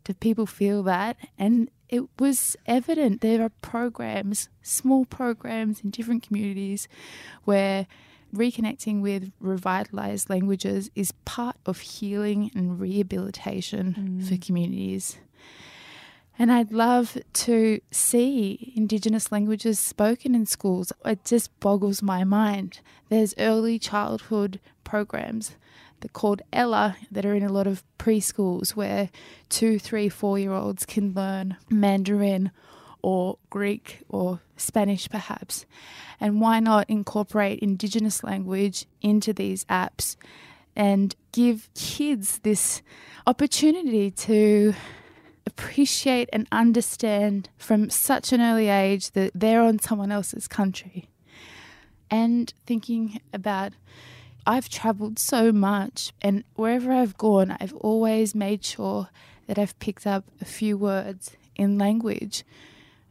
Do 0.05 0.13
people 0.13 0.45
feel 0.45 0.83
that? 0.83 1.17
And 1.37 1.69
it 1.89 2.03
was 2.19 2.55
evident 2.65 3.21
there 3.21 3.41
are 3.41 3.51
programs, 3.61 4.49
small 4.61 5.05
programs 5.05 5.81
in 5.81 5.89
different 5.89 6.23
communities 6.23 6.87
where 7.43 7.87
reconnecting 8.33 9.01
with 9.01 9.31
revitalized 9.39 10.29
languages 10.29 10.89
is 10.95 11.11
part 11.25 11.57
of 11.65 11.79
healing 11.79 12.51
and 12.55 12.79
rehabilitation 12.79 14.21
mm. 14.21 14.27
for 14.27 14.37
communities. 14.37 15.17
And 16.37 16.51
I'd 16.51 16.71
love 16.71 17.17
to 17.33 17.79
see 17.91 18.73
Indigenous 18.75 19.31
languages 19.31 19.79
spoken 19.79 20.35
in 20.35 20.45
schools. 20.45 20.91
It 21.05 21.23
just 21.23 21.57
boggles 21.61 22.01
my 22.01 22.25
mind. 22.25 22.81
There's 23.09 23.33
early 23.37 23.79
childhood 23.79 24.59
programs 24.83 25.55
called 26.13 26.41
Ella 26.51 26.97
that 27.11 27.25
are 27.25 27.35
in 27.35 27.43
a 27.43 27.51
lot 27.51 27.67
of 27.67 27.83
preschools 27.97 28.75
where 28.75 29.09
two, 29.49 29.79
three, 29.79 30.09
four 30.09 30.39
year 30.39 30.53
olds 30.53 30.85
can 30.85 31.13
learn 31.13 31.57
Mandarin 31.69 32.51
or 33.01 33.37
Greek 33.49 34.01
or 34.09 34.41
Spanish 34.57 35.07
perhaps. 35.09 35.65
And 36.19 36.41
why 36.41 36.59
not 36.59 36.89
incorporate 36.89 37.59
Indigenous 37.59 38.23
language 38.23 38.85
into 39.01 39.31
these 39.33 39.63
apps 39.65 40.15
and 40.75 41.15
give 41.31 41.69
kids 41.75 42.39
this 42.39 42.81
opportunity 43.27 44.11
to 44.11 44.73
appreciate 45.45 46.29
and 46.33 46.47
understand 46.51 47.49
from 47.57 47.89
such 47.89 48.33
an 48.33 48.41
early 48.41 48.69
age 48.69 49.11
that 49.11 49.31
they're 49.35 49.61
on 49.61 49.79
someone 49.79 50.11
else's 50.11 50.47
country? 50.47 51.07
And 52.09 52.53
thinking 52.65 53.19
about 53.33 53.73
I've 54.47 54.69
traveled 54.69 55.17
so 55.17 55.51
much, 55.51 56.13
and 56.21 56.43
wherever 56.55 56.91
I've 56.91 57.17
gone, 57.17 57.57
I've 57.59 57.73
always 57.75 58.35
made 58.35 58.63
sure 58.63 59.09
that 59.47 59.57
I've 59.57 59.77
picked 59.79 60.05
up 60.05 60.25
a 60.39 60.45
few 60.45 60.77
words 60.77 61.35
in 61.55 61.77
language, 61.77 62.43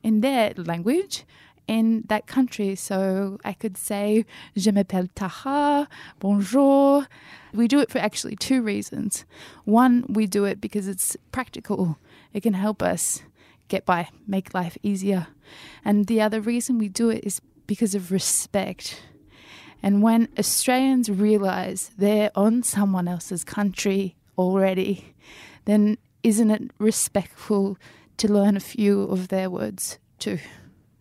in 0.02 0.20
their 0.20 0.52
language, 0.56 1.24
in 1.66 2.04
that 2.08 2.26
country. 2.26 2.74
So 2.76 3.38
I 3.44 3.52
could 3.52 3.76
say, 3.76 4.24
Je 4.56 4.70
m'appelle 4.70 5.08
Taha, 5.14 5.88
bonjour. 6.20 7.06
We 7.52 7.68
do 7.68 7.80
it 7.80 7.90
for 7.90 7.98
actually 7.98 8.36
two 8.36 8.62
reasons. 8.62 9.24
One, 9.64 10.04
we 10.08 10.26
do 10.26 10.44
it 10.44 10.60
because 10.60 10.86
it's 10.86 11.16
practical, 11.32 11.98
it 12.32 12.42
can 12.42 12.54
help 12.54 12.82
us 12.82 13.22
get 13.68 13.84
by, 13.84 14.08
make 14.26 14.54
life 14.54 14.76
easier. 14.82 15.28
And 15.84 16.06
the 16.06 16.20
other 16.20 16.40
reason 16.40 16.78
we 16.78 16.88
do 16.88 17.10
it 17.10 17.24
is 17.24 17.40
because 17.66 17.94
of 17.94 18.12
respect 18.12 19.02
and 19.84 20.00
when 20.00 20.28
Australians 20.38 21.10
realise 21.10 21.90
they're 21.98 22.30
on 22.34 22.62
someone 22.62 23.06
else's 23.06 23.44
country 23.44 24.16
already, 24.38 25.12
then 25.66 25.98
isn't 26.22 26.50
it 26.50 26.70
respectful 26.78 27.76
to 28.16 28.32
learn 28.32 28.56
a 28.56 28.60
few 28.60 29.02
of 29.02 29.28
their 29.28 29.50
words 29.50 29.98
too? 30.18 30.38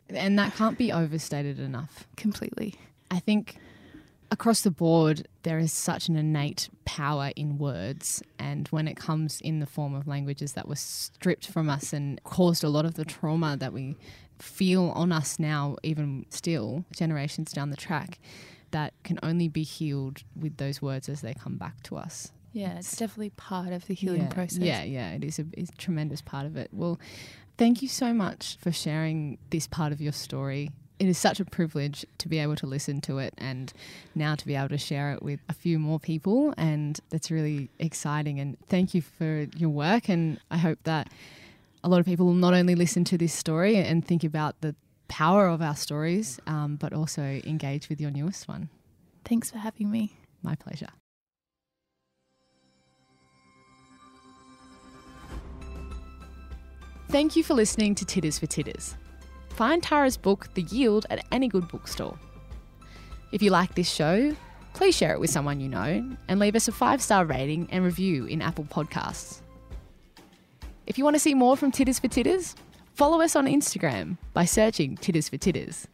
And 0.10 0.38
that 0.38 0.56
can't 0.56 0.78
be 0.78 0.92
overstated 0.92 1.60
enough. 1.60 2.06
Completely. 2.18 2.76
I 3.10 3.20
think 3.20 3.56
across 4.32 4.64
the 4.64 4.72
board, 4.72 5.30
there 5.44 5.60
is 5.60 5.72
such 5.72 6.10
an 6.10 6.18
innate 6.18 6.68
power 6.84 7.32
in 7.38 7.58
words. 7.58 8.22
And 8.38 8.68
when 8.68 8.90
it 8.90 8.98
comes 8.98 9.40
in 9.40 9.62
the 9.62 9.66
form 9.66 9.96
of 9.96 10.10
languages 10.10 10.54
that 10.54 10.68
were 10.68 10.76
stripped 10.76 11.48
from 11.48 11.70
us 11.70 11.94
and 11.94 12.22
caused 12.26 12.66
a 12.66 12.70
lot 12.70 12.84
of 12.84 12.96
the 12.96 13.06
trauma 13.06 13.56
that 13.56 13.72
we 13.72 13.96
feel 14.40 14.90
on 14.90 15.14
us 15.14 15.40
now, 15.40 15.78
even 15.84 16.26
still, 16.30 16.84
generations 16.94 17.54
down 17.54 17.70
the 17.70 17.78
track, 17.78 18.20
that 18.74 18.94
can 19.04 19.18
only 19.24 19.48
be 19.48 19.64
healed 19.64 20.24
with 20.36 20.58
those 20.58 20.82
words 20.82 21.08
as 21.08 21.22
they 21.22 21.34
come 21.34 21.58
back 21.58 21.82
to 21.84 21.96
us. 21.96 22.32
Yeah, 22.52 22.78
it's 22.78 22.96
definitely 22.96 23.32
part 23.32 23.72
of 23.72 23.88
the 23.88 23.94
healing 23.94 24.24
yeah, 24.24 24.28
process. 24.28 24.60
Yeah, 24.60 24.84
yeah, 24.84 25.12
it 25.14 25.24
is 25.24 25.40
a, 25.40 25.46
it's 25.54 25.72
a 25.72 25.76
tremendous 25.78 26.22
part 26.22 26.46
of 26.46 26.58
it. 26.58 26.70
Well, 26.72 27.00
thank 27.58 27.82
you 27.82 27.88
so 27.88 28.14
much 28.14 28.58
for 28.60 28.72
sharing 28.72 29.38
this 29.50 29.66
part 29.66 29.92
of 29.92 30.02
your 30.02 30.12
story. 30.12 30.72
It 31.00 31.08
is 31.08 31.18
such 31.18 31.40
a 31.40 31.46
privilege 31.46 32.06
to 32.20 32.28
be 32.28 32.38
able 32.40 32.56
to 32.58 32.68
listen 32.68 33.02
to 33.02 33.18
it 33.18 33.34
and 33.38 33.74
now 34.14 34.36
to 34.36 34.46
be 34.46 34.56
able 34.56 34.70
to 34.70 34.78
share 34.78 35.14
it 35.14 35.24
with 35.24 35.40
a 35.50 35.54
few 35.54 35.80
more 35.80 36.00
people. 36.00 36.54
And 36.58 37.00
that's 37.10 37.32
really 37.32 37.70
exciting. 37.80 38.40
And 38.40 38.58
thank 38.70 38.94
you 38.94 39.02
for 39.02 39.48
your 39.58 39.70
work. 39.70 40.08
And 40.08 40.40
I 40.52 40.58
hope 40.58 40.80
that 40.84 41.10
a 41.84 41.90
lot 41.90 42.00
of 42.00 42.06
people 42.06 42.28
will 42.28 42.34
not 42.34 42.54
only 42.54 42.76
listen 42.76 43.04
to 43.06 43.18
this 43.18 43.34
story 43.34 43.78
and 43.78 44.06
think 44.06 44.24
about 44.24 44.62
the 44.62 44.76
power 45.08 45.48
of 45.48 45.62
our 45.62 45.76
stories, 45.76 46.40
um, 46.48 46.76
but 46.76 46.94
also 46.94 47.22
engage 47.22 47.90
with 47.90 48.02
your 48.02 48.12
newest 48.12 48.48
one. 48.48 48.70
Thanks 49.26 49.52
for 49.52 49.58
having 49.58 49.90
me. 49.90 50.18
My 50.42 50.56
pleasure. 50.56 50.90
Thank 57.10 57.36
you 57.36 57.44
for 57.44 57.54
listening 57.54 57.94
to 57.96 58.06
Tiddas 58.06 58.40
for 58.40 58.48
Tiddas. 58.48 58.96
Find 59.50 59.84
Tara's 59.84 60.18
book, 60.18 60.52
The 60.56 60.64
Yield, 60.64 61.06
at 61.12 61.24
any 61.32 61.48
good 61.48 61.68
bookstore. 61.68 62.18
If 63.32 63.44
you 63.44 63.52
like 63.52 63.76
this 63.76 63.90
show, 63.90 64.36
please 64.74 64.98
share 64.98 65.14
it 65.14 65.20
with 65.20 65.30
someone 65.30 65.60
you 65.60 65.70
know 65.70 66.16
and 66.28 66.40
leave 66.40 66.56
us 66.56 66.68
a 66.68 66.72
five 66.72 67.02
star 67.02 67.26
rating 67.26 67.68
and 67.72 67.84
review 67.84 68.26
in 68.26 68.42
Apple 68.42 68.64
Podcasts. 68.64 69.42
If 70.88 70.98
you 70.98 71.04
want 71.04 71.16
to 71.16 71.20
see 71.20 71.36
more 71.36 71.56
from 71.56 71.72
Tiddas 71.72 72.02
for 72.02 72.08
Tiddas, 72.08 72.56
follow 72.94 73.22
us 73.22 73.36
on 73.36 73.46
Instagram 73.46 74.18
by 74.34 74.46
searching 74.46 74.98
Tiddas 74.98 75.30
for 75.30 75.38
Tiddas. 75.38 75.86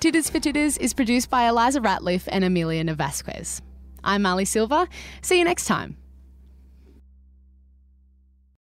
Tiddas 0.00 0.30
for 0.30 0.38
Tiddas 0.38 0.78
is 0.78 0.92
produced 0.94 1.30
by 1.30 1.48
Eliza 1.48 1.80
Ratliff 1.80 2.28
and 2.28 2.44
Amelia 2.44 2.84
Navasquez. 2.84 3.62
I'm 4.04 4.22
Marlee 4.22 4.46
Silva. 4.46 4.88
See 5.22 5.38
you 5.38 5.44
next 5.44 5.64
time. 5.64 5.96